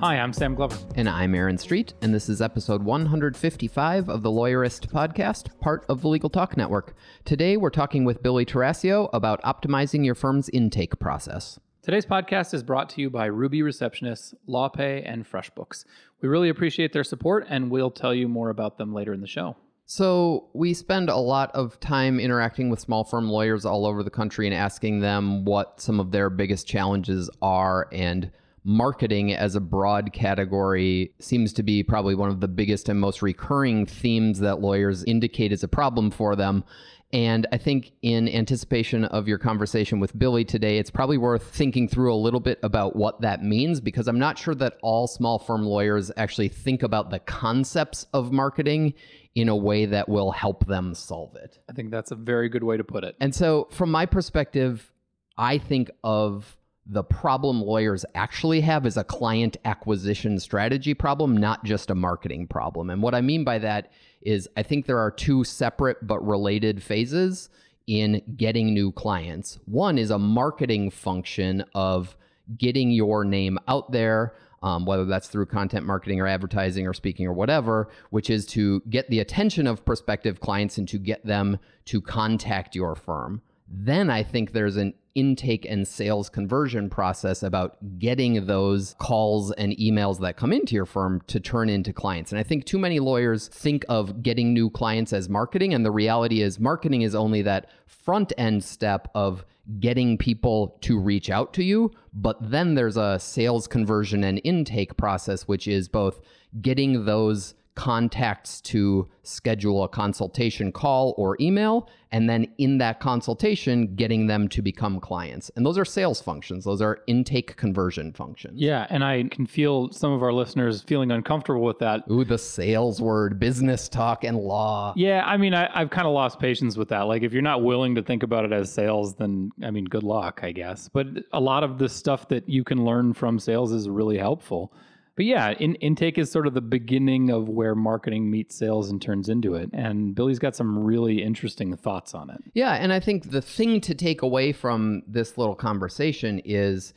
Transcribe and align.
Hi, 0.00 0.16
I'm 0.20 0.32
Sam 0.32 0.54
Glover. 0.54 0.78
And 0.94 1.08
I'm 1.08 1.34
Aaron 1.34 1.58
Street, 1.58 1.92
and 2.00 2.14
this 2.14 2.28
is 2.28 2.40
episode 2.40 2.84
155 2.84 4.08
of 4.08 4.22
the 4.22 4.30
Lawyerist 4.30 4.92
podcast, 4.92 5.48
part 5.58 5.84
of 5.88 6.02
the 6.02 6.08
Legal 6.08 6.30
Talk 6.30 6.56
Network. 6.56 6.94
Today, 7.24 7.56
we're 7.56 7.70
talking 7.70 8.04
with 8.04 8.22
Billy 8.22 8.46
Tarascio 8.46 9.10
about 9.12 9.42
optimizing 9.42 10.04
your 10.04 10.14
firm's 10.14 10.48
intake 10.50 11.00
process. 11.00 11.58
Today's 11.82 12.06
podcast 12.06 12.54
is 12.54 12.62
brought 12.62 12.88
to 12.90 13.00
you 13.00 13.10
by 13.10 13.26
Ruby 13.26 13.58
Receptionists, 13.60 14.34
LawPay, 14.48 15.02
and 15.04 15.28
FreshBooks. 15.28 15.84
We 16.22 16.28
really 16.28 16.48
appreciate 16.48 16.92
their 16.92 17.02
support, 17.02 17.44
and 17.48 17.68
we'll 17.68 17.90
tell 17.90 18.14
you 18.14 18.28
more 18.28 18.50
about 18.50 18.78
them 18.78 18.94
later 18.94 19.12
in 19.12 19.20
the 19.20 19.26
show. 19.26 19.56
So, 19.84 20.48
we 20.54 20.74
spend 20.74 21.08
a 21.08 21.16
lot 21.16 21.50
of 21.56 21.80
time 21.80 22.20
interacting 22.20 22.70
with 22.70 22.78
small 22.78 23.02
firm 23.02 23.28
lawyers 23.28 23.64
all 23.64 23.84
over 23.84 24.04
the 24.04 24.10
country 24.10 24.46
and 24.46 24.54
asking 24.54 25.00
them 25.00 25.44
what 25.44 25.80
some 25.80 25.98
of 25.98 26.12
their 26.12 26.30
biggest 26.30 26.68
challenges 26.68 27.28
are 27.42 27.88
and 27.90 28.30
marketing 28.68 29.32
as 29.32 29.54
a 29.54 29.60
broad 29.60 30.12
category 30.12 31.14
seems 31.18 31.54
to 31.54 31.62
be 31.62 31.82
probably 31.82 32.14
one 32.14 32.28
of 32.28 32.40
the 32.40 32.46
biggest 32.46 32.90
and 32.90 33.00
most 33.00 33.22
recurring 33.22 33.86
themes 33.86 34.40
that 34.40 34.60
lawyers 34.60 35.02
indicate 35.04 35.52
is 35.52 35.64
a 35.64 35.68
problem 35.68 36.10
for 36.10 36.36
them. 36.36 36.62
And 37.10 37.46
I 37.50 37.56
think, 37.56 37.92
in 38.02 38.28
anticipation 38.28 39.06
of 39.06 39.26
your 39.26 39.38
conversation 39.38 39.98
with 39.98 40.18
Billy 40.18 40.44
today, 40.44 40.76
it's 40.76 40.90
probably 40.90 41.16
worth 41.16 41.44
thinking 41.44 41.88
through 41.88 42.12
a 42.12 42.16
little 42.16 42.40
bit 42.40 42.58
about 42.62 42.94
what 42.94 43.22
that 43.22 43.42
means 43.42 43.80
because 43.80 44.06
I'm 44.06 44.18
not 44.18 44.36
sure 44.36 44.54
that 44.56 44.76
all 44.82 45.06
small 45.06 45.38
firm 45.38 45.64
lawyers 45.64 46.12
actually 46.18 46.48
think 46.48 46.82
about 46.82 47.08
the 47.08 47.20
concepts 47.20 48.04
of 48.12 48.30
marketing 48.30 48.92
in 49.34 49.48
a 49.48 49.56
way 49.56 49.86
that 49.86 50.10
will 50.10 50.32
help 50.32 50.66
them 50.66 50.94
solve 50.94 51.34
it. 51.36 51.58
I 51.70 51.72
think 51.72 51.90
that's 51.90 52.10
a 52.10 52.16
very 52.16 52.50
good 52.50 52.62
way 52.62 52.76
to 52.76 52.84
put 52.84 53.04
it. 53.04 53.16
And 53.18 53.34
so, 53.34 53.68
from 53.70 53.90
my 53.90 54.04
perspective, 54.04 54.92
I 55.38 55.56
think 55.56 55.90
of 56.04 56.57
the 56.88 57.04
problem 57.04 57.60
lawyers 57.60 58.04
actually 58.14 58.62
have 58.62 58.86
is 58.86 58.96
a 58.96 59.04
client 59.04 59.58
acquisition 59.66 60.40
strategy 60.40 60.94
problem, 60.94 61.36
not 61.36 61.62
just 61.62 61.90
a 61.90 61.94
marketing 61.94 62.46
problem. 62.46 62.88
And 62.88 63.02
what 63.02 63.14
I 63.14 63.20
mean 63.20 63.44
by 63.44 63.58
that 63.58 63.92
is 64.22 64.48
I 64.56 64.62
think 64.62 64.86
there 64.86 64.98
are 64.98 65.10
two 65.10 65.44
separate 65.44 65.98
but 66.06 66.26
related 66.26 66.82
phases 66.82 67.50
in 67.86 68.22
getting 68.36 68.72
new 68.72 68.90
clients. 68.90 69.58
One 69.66 69.98
is 69.98 70.10
a 70.10 70.18
marketing 70.18 70.90
function 70.90 71.62
of 71.74 72.16
getting 72.56 72.90
your 72.90 73.24
name 73.24 73.58
out 73.68 73.92
there. 73.92 74.34
Um, 74.60 74.86
whether 74.86 75.04
that's 75.04 75.28
through 75.28 75.46
content 75.46 75.86
marketing 75.86 76.20
or 76.20 76.26
advertising 76.26 76.84
or 76.84 76.92
speaking 76.92 77.28
or 77.28 77.32
whatever, 77.32 77.90
which 78.10 78.28
is 78.28 78.44
to 78.46 78.82
get 78.90 79.08
the 79.08 79.20
attention 79.20 79.68
of 79.68 79.84
prospective 79.84 80.40
clients 80.40 80.78
and 80.78 80.88
to 80.88 80.98
get 80.98 81.24
them 81.24 81.60
to 81.84 82.00
contact 82.00 82.74
your 82.74 82.96
firm. 82.96 83.40
Then 83.70 84.10
I 84.10 84.22
think 84.22 84.52
there's 84.52 84.76
an 84.76 84.94
intake 85.14 85.66
and 85.68 85.86
sales 85.86 86.28
conversion 86.28 86.88
process 86.88 87.42
about 87.42 87.76
getting 87.98 88.46
those 88.46 88.94
calls 88.98 89.50
and 89.52 89.76
emails 89.76 90.20
that 90.20 90.36
come 90.36 90.52
into 90.52 90.74
your 90.74 90.86
firm 90.86 91.20
to 91.26 91.40
turn 91.40 91.68
into 91.68 91.92
clients. 91.92 92.30
And 92.30 92.38
I 92.38 92.44
think 92.44 92.64
too 92.64 92.78
many 92.78 93.00
lawyers 93.00 93.48
think 93.48 93.84
of 93.88 94.22
getting 94.22 94.52
new 94.52 94.70
clients 94.70 95.12
as 95.12 95.28
marketing. 95.28 95.74
And 95.74 95.84
the 95.84 95.90
reality 95.90 96.40
is, 96.40 96.60
marketing 96.60 97.02
is 97.02 97.14
only 97.14 97.42
that 97.42 97.68
front 97.86 98.32
end 98.38 98.62
step 98.62 99.08
of 99.14 99.44
getting 99.80 100.16
people 100.16 100.78
to 100.82 100.98
reach 100.98 101.28
out 101.30 101.52
to 101.54 101.64
you. 101.64 101.90
But 102.14 102.50
then 102.50 102.74
there's 102.74 102.96
a 102.96 103.18
sales 103.18 103.66
conversion 103.66 104.24
and 104.24 104.40
intake 104.44 104.96
process, 104.96 105.42
which 105.42 105.66
is 105.66 105.88
both 105.88 106.20
getting 106.62 107.04
those 107.04 107.54
contacts 107.78 108.60
to 108.60 109.08
schedule 109.22 109.84
a 109.84 109.88
consultation 109.88 110.72
call 110.72 111.14
or 111.16 111.36
email, 111.40 111.88
and 112.10 112.28
then 112.28 112.48
in 112.58 112.78
that 112.78 112.98
consultation, 112.98 113.94
getting 113.94 114.26
them 114.26 114.48
to 114.48 114.60
become 114.60 114.98
clients. 114.98 115.48
And 115.54 115.64
those 115.64 115.78
are 115.78 115.84
sales 115.84 116.20
functions, 116.20 116.64
those 116.64 116.82
are 116.82 116.98
intake 117.06 117.56
conversion 117.56 118.12
functions. 118.12 118.60
Yeah, 118.60 118.88
and 118.90 119.04
I 119.04 119.28
can 119.30 119.46
feel 119.46 119.92
some 119.92 120.10
of 120.10 120.24
our 120.24 120.32
listeners 120.32 120.82
feeling 120.82 121.12
uncomfortable 121.12 121.62
with 121.62 121.78
that. 121.78 122.02
Ooh, 122.10 122.24
the 122.24 122.36
sales 122.36 123.00
word, 123.00 123.38
business 123.38 123.88
talk, 123.88 124.24
and 124.24 124.36
law. 124.36 124.92
Yeah, 124.96 125.22
I 125.24 125.36
mean, 125.36 125.54
I, 125.54 125.70
have 125.78 125.90
kind 125.90 126.08
of 126.08 126.12
lost 126.12 126.40
patience 126.40 126.76
with 126.76 126.88
that. 126.88 127.02
Like, 127.02 127.22
if 127.22 127.32
you're 127.32 127.42
not 127.42 127.62
willing 127.62 127.94
to 127.94 128.02
think 128.02 128.24
about 128.24 128.44
it 128.44 128.52
as 128.52 128.72
sales, 128.72 129.14
then, 129.14 129.52
I 129.62 129.70
mean, 129.70 129.84
good 129.84 130.02
luck, 130.02 130.40
I 130.42 130.50
guess. 130.50 130.88
But 130.92 131.06
a 131.32 131.38
lot 131.38 131.62
of 131.62 131.78
the 131.78 131.88
stuff 131.88 132.26
that 132.30 132.48
you 132.48 132.64
can 132.64 132.84
learn 132.84 133.14
from 133.14 133.38
sales 133.38 133.70
is 133.70 133.88
really 133.88 134.18
helpful. 134.18 134.72
But 135.18 135.26
yeah, 135.26 135.50
in, 135.58 135.74
intake 135.76 136.16
is 136.16 136.30
sort 136.30 136.46
of 136.46 136.54
the 136.54 136.60
beginning 136.60 137.28
of 137.28 137.48
where 137.48 137.74
marketing 137.74 138.30
meets 138.30 138.54
sales 138.54 138.88
and 138.88 139.02
turns 139.02 139.28
into 139.28 139.56
it. 139.56 139.68
And 139.72 140.14
Billy's 140.14 140.38
got 140.38 140.54
some 140.54 140.78
really 140.78 141.24
interesting 141.24 141.76
thoughts 141.76 142.14
on 142.14 142.30
it. 142.30 142.38
Yeah. 142.54 142.74
And 142.74 142.92
I 142.92 143.00
think 143.00 143.32
the 143.32 143.42
thing 143.42 143.80
to 143.80 143.96
take 143.96 144.22
away 144.22 144.52
from 144.52 145.02
this 145.08 145.36
little 145.36 145.56
conversation 145.56 146.40
is 146.44 146.94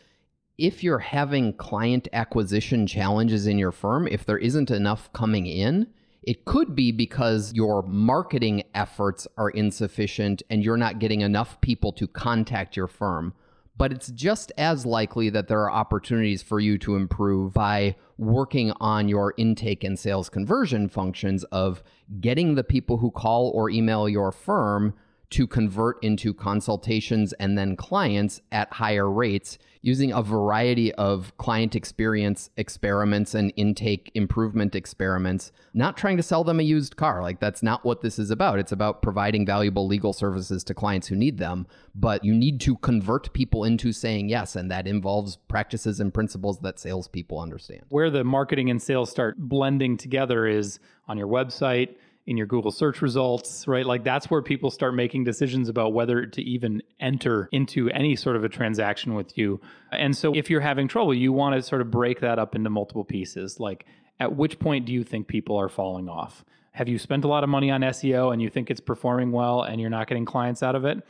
if 0.60 0.84
you're 0.84 1.00
having 1.00 1.54
client 1.54 2.08
acquisition 2.14 2.86
challenges 2.86 3.48
in 3.48 3.58
your 3.58 3.72
firm, 3.72 4.08
if 4.08 4.24
there 4.24 4.38
isn't 4.38 4.70
enough 4.70 5.12
coming 5.14 5.48
in, 5.48 5.88
it 6.22 6.46
could 6.46 6.76
be 6.76 6.92
because 6.92 7.52
your 7.56 7.82
marketing 7.82 8.62
efforts 8.76 9.28
are 9.36 9.50
insufficient 9.50 10.44
and 10.48 10.64
you're 10.64 10.78
not 10.78 11.00
getting 11.00 11.22
enough 11.22 11.60
people 11.62 11.92
to 11.94 12.06
contact 12.06 12.76
your 12.78 12.86
firm 12.86 13.34
but 13.82 13.92
it's 13.92 14.12
just 14.12 14.52
as 14.60 14.86
likely 14.86 15.32
that 15.32 15.48
there 15.48 15.62
are 15.62 15.72
opportunities 15.72 16.44
for 16.44 16.60
you 16.60 16.78
to 16.78 16.96
improve 16.96 17.52
by 17.52 17.96
working 18.22 18.72
on 18.80 19.08
your 19.10 19.34
intake 19.38 19.84
and 19.84 19.98
sales 19.98 20.30
conversion 20.30 20.88
functions 20.88 21.44
of 21.46 21.82
getting 22.20 22.54
the 22.54 22.64
people 22.64 22.98
who 22.98 23.10
call 23.10 23.50
or 23.50 23.70
email 23.70 24.08
your 24.08 24.32
firm 24.32 24.94
to 25.32 25.48
convert 25.48 26.02
into 26.04 26.34
consultations 26.34 27.34
and 27.34 27.58
then 27.58 27.76
clients 27.76 28.42
at 28.52 28.72
higher 28.74 29.10
rates 29.10 29.58
using 29.82 30.12
a 30.12 30.22
variety 30.22 30.94
of 30.94 31.36
client 31.38 31.76
experience 31.76 32.50
experiments 32.58 33.34
and 33.34 33.52
intake 33.56 34.12
improvement 34.14 34.76
experiments, 34.76 35.52
not 35.74 35.98
trying 35.98 36.18
to 36.18 36.24
sell 36.24 36.44
them 36.44 36.60
a 36.60 36.64
used 36.64 36.98
car. 36.98 37.22
Like, 37.22 37.40
that's 37.40 37.64
not 37.64 37.84
what 37.84 38.02
this 38.02 38.20
is 38.20 38.30
about. 38.30 38.60
It's 38.60 38.72
about 38.72 39.02
providing 39.02 39.46
valuable 39.46 39.88
legal 39.88 40.14
services 40.14 40.64
to 40.66 40.74
clients 40.74 41.08
who 41.08 41.16
need 41.16 41.38
them. 41.38 41.66
But 41.96 42.24
you 42.24 42.36
need 42.36 42.60
to 42.62 42.76
convert 42.78 43.34
people 43.34 43.64
into 43.64 43.92
saying 43.92 44.30
yes. 44.30 44.56
And 44.56 44.70
that 44.70 44.86
involves 44.86 45.38
practices 45.48 46.00
and 46.00 46.14
principles 46.14 46.60
that 46.60 46.78
salespeople 46.78 47.40
understand. 47.40 47.84
Where 47.90 48.12
the 48.12 48.24
marketing 48.24 48.70
and 48.70 48.82
sales 48.82 49.10
start 49.10 49.38
blending 49.40 49.98
together 49.98 50.46
is 50.46 50.80
on 51.08 51.18
your 51.18 51.28
website 51.28 51.96
in 52.32 52.38
your 52.38 52.48
Google 52.48 52.72
search 52.72 53.02
results, 53.02 53.68
right? 53.68 53.86
Like 53.86 54.04
that's 54.04 54.32
where 54.32 54.42
people 54.42 54.72
start 54.72 54.96
making 54.96 55.26
decisions 55.26 55.70
about 55.70 55.94
whether 55.94 56.26
to 56.26 56.42
even 56.42 56.82
enter 57.00 57.50
into 57.52 57.90
any 57.92 58.16
sort 58.16 58.38
of 58.38 58.44
a 58.44 58.50
transaction 58.50 59.14
with 59.14 59.38
you. 59.38 59.60
And 59.92 60.16
so 60.16 60.34
if 60.34 60.50
you're 60.50 60.62
having 60.62 60.88
trouble, 60.88 61.14
you 61.14 61.34
want 61.34 61.56
to 61.56 61.62
sort 61.62 61.82
of 61.82 61.92
break 61.92 62.22
that 62.22 62.40
up 62.40 62.56
into 62.56 62.70
multiple 62.70 63.04
pieces. 63.04 63.60
Like 63.60 63.86
at 64.20 64.36
which 64.36 64.60
point 64.60 64.86
do 64.86 64.94
you 64.94 65.04
think 65.04 65.28
people 65.28 65.58
are 65.58 65.70
falling 65.70 66.08
off? 66.08 66.46
Have 66.72 66.88
you 66.88 66.98
spent 66.98 67.26
a 67.26 67.28
lot 67.28 67.44
of 67.44 67.50
money 67.50 67.70
on 67.70 67.82
SEO 67.82 68.32
and 68.32 68.42
you 68.42 68.50
think 68.50 68.72
it's 68.72 68.80
performing 68.80 69.34
well 69.34 69.64
and 69.64 69.82
you're 69.82 69.90
not 69.90 70.08
getting 70.08 70.26
clients 70.26 70.64
out 70.64 70.76
of 70.76 70.86
it? 70.86 71.06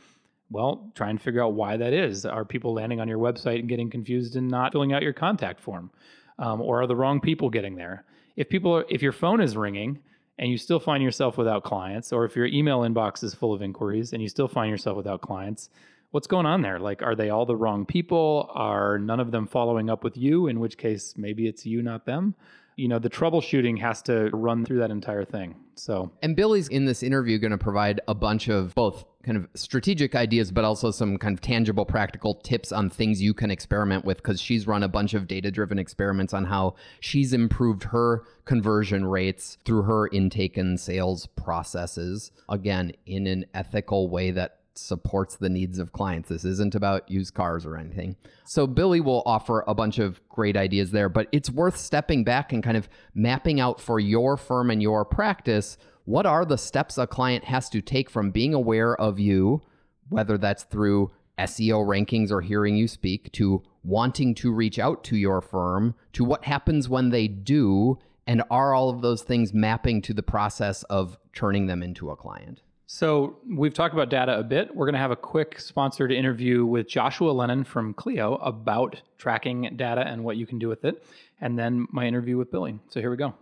Well, 0.50 0.90
try 0.96 1.08
and 1.08 1.22
figure 1.22 1.42
out 1.42 1.54
why 1.54 1.76
that 1.76 1.92
is. 1.92 2.26
Are 2.26 2.44
people 2.44 2.74
landing 2.74 3.00
on 3.00 3.06
your 3.06 3.18
website 3.18 3.60
and 3.60 3.68
getting 3.68 3.90
confused 3.90 4.34
and 4.34 4.48
not 4.48 4.72
filling 4.72 4.92
out 4.92 5.02
your 5.02 5.12
contact 5.12 5.60
form? 5.60 5.92
Um, 6.40 6.60
or 6.60 6.82
are 6.82 6.86
the 6.88 6.96
wrong 6.96 7.20
people 7.20 7.48
getting 7.48 7.76
there? 7.76 8.04
If 8.34 8.48
people 8.48 8.76
are, 8.76 8.84
if 8.90 9.02
your 9.02 9.12
phone 9.12 9.40
is 9.40 9.56
ringing 9.56 10.00
and 10.38 10.50
you 10.50 10.58
still 10.58 10.80
find 10.80 11.02
yourself 11.02 11.38
without 11.38 11.64
clients, 11.64 12.12
or 12.12 12.24
if 12.24 12.36
your 12.36 12.46
email 12.46 12.80
inbox 12.80 13.22
is 13.22 13.34
full 13.34 13.52
of 13.52 13.62
inquiries 13.62 14.12
and 14.12 14.22
you 14.22 14.28
still 14.28 14.48
find 14.48 14.70
yourself 14.70 14.96
without 14.96 15.20
clients, 15.20 15.68
what's 16.10 16.26
going 16.26 16.46
on 16.46 16.62
there? 16.62 16.78
Like, 16.78 17.02
are 17.02 17.14
they 17.14 17.30
all 17.30 17.46
the 17.46 17.56
wrong 17.56 17.86
people? 17.86 18.50
Are 18.54 18.98
none 18.98 19.20
of 19.20 19.30
them 19.30 19.46
following 19.46 19.90
up 19.90 20.04
with 20.04 20.16
you? 20.16 20.46
In 20.48 20.60
which 20.60 20.78
case, 20.78 21.14
maybe 21.16 21.46
it's 21.46 21.66
you, 21.66 21.82
not 21.82 22.06
them 22.06 22.34
you 22.76 22.88
know 22.88 22.98
the 22.98 23.10
troubleshooting 23.10 23.78
has 23.78 24.02
to 24.02 24.30
run 24.32 24.64
through 24.64 24.78
that 24.78 24.90
entire 24.90 25.24
thing 25.24 25.54
so 25.74 26.10
and 26.22 26.36
billy's 26.36 26.68
in 26.68 26.84
this 26.84 27.02
interview 27.02 27.38
going 27.38 27.50
to 27.50 27.58
provide 27.58 28.00
a 28.08 28.14
bunch 28.14 28.48
of 28.48 28.74
both 28.74 29.04
kind 29.22 29.36
of 29.36 29.48
strategic 29.54 30.14
ideas 30.14 30.50
but 30.50 30.64
also 30.64 30.90
some 30.90 31.16
kind 31.16 31.34
of 31.34 31.40
tangible 31.40 31.84
practical 31.84 32.34
tips 32.34 32.72
on 32.72 32.90
things 32.90 33.22
you 33.22 33.34
can 33.34 33.50
experiment 33.50 34.04
with 34.04 34.18
because 34.18 34.40
she's 34.40 34.66
run 34.66 34.82
a 34.82 34.88
bunch 34.88 35.14
of 35.14 35.28
data 35.28 35.50
driven 35.50 35.78
experiments 35.78 36.34
on 36.34 36.44
how 36.44 36.74
she's 37.00 37.32
improved 37.32 37.84
her 37.84 38.24
conversion 38.44 39.04
rates 39.04 39.58
through 39.64 39.82
her 39.82 40.08
intake 40.08 40.56
and 40.56 40.78
sales 40.78 41.26
processes 41.26 42.30
again 42.48 42.92
in 43.06 43.26
an 43.26 43.44
ethical 43.54 44.08
way 44.08 44.30
that 44.30 44.58
supports 44.74 45.36
the 45.36 45.48
needs 45.48 45.78
of 45.78 45.92
clients. 45.92 46.28
This 46.28 46.44
isn't 46.44 46.74
about 46.74 47.10
used 47.10 47.34
cars 47.34 47.66
or 47.66 47.76
anything. 47.76 48.16
So 48.44 48.66
Billy 48.66 49.00
will 49.00 49.22
offer 49.26 49.64
a 49.66 49.74
bunch 49.74 49.98
of 49.98 50.26
great 50.28 50.56
ideas 50.56 50.90
there, 50.90 51.08
but 51.08 51.28
it's 51.32 51.50
worth 51.50 51.76
stepping 51.76 52.24
back 52.24 52.52
and 52.52 52.62
kind 52.62 52.76
of 52.76 52.88
mapping 53.14 53.60
out 53.60 53.80
for 53.80 54.00
your 54.00 54.36
firm 54.36 54.70
and 54.70 54.82
your 54.82 55.04
practice 55.04 55.76
what 56.04 56.26
are 56.26 56.44
the 56.44 56.58
steps 56.58 56.98
a 56.98 57.06
client 57.06 57.44
has 57.44 57.68
to 57.70 57.80
take 57.80 58.10
from 58.10 58.30
being 58.30 58.54
aware 58.54 59.00
of 59.00 59.18
you, 59.18 59.62
whether 60.08 60.36
that's 60.36 60.64
through 60.64 61.10
SEO 61.38 61.86
rankings 61.86 62.30
or 62.30 62.40
hearing 62.40 62.76
you 62.76 62.88
speak, 62.88 63.32
to 63.32 63.62
wanting 63.84 64.34
to 64.36 64.52
reach 64.52 64.78
out 64.78 65.04
to 65.04 65.16
your 65.16 65.40
firm, 65.40 65.94
to 66.12 66.24
what 66.24 66.44
happens 66.44 66.88
when 66.88 67.10
they 67.10 67.26
do, 67.28 67.98
and 68.26 68.42
are 68.50 68.74
all 68.74 68.90
of 68.90 69.02
those 69.02 69.22
things 69.22 69.52
mapping 69.52 70.02
to 70.02 70.14
the 70.14 70.22
process 70.22 70.82
of 70.84 71.18
turning 71.32 71.66
them 71.66 71.82
into 71.82 72.10
a 72.10 72.16
client? 72.16 72.62
So 72.86 73.38
we've 73.48 73.72
talked 73.72 73.94
about 73.94 74.10
data 74.10 74.38
a 74.38 74.42
bit. 74.42 74.76
We're 74.76 74.84
going 74.84 74.94
to 74.94 74.98
have 74.98 75.10
a 75.10 75.16
quick 75.16 75.58
sponsored 75.58 76.12
interview 76.12 76.66
with 76.66 76.88
Joshua 76.88 77.30
Lennon 77.30 77.64
from 77.64 77.94
Clio 77.94 78.34
about 78.34 79.00
tracking 79.16 79.72
data 79.76 80.02
and 80.02 80.24
what 80.24 80.36
you 80.36 80.46
can 80.46 80.58
do 80.58 80.68
with 80.68 80.84
it, 80.84 81.02
and 81.40 81.58
then 81.58 81.86
my 81.90 82.06
interview 82.06 82.36
with 82.36 82.50
Billy. 82.50 82.78
So 82.88 83.00
here 83.00 83.10
we 83.10 83.16
go. 83.16 83.34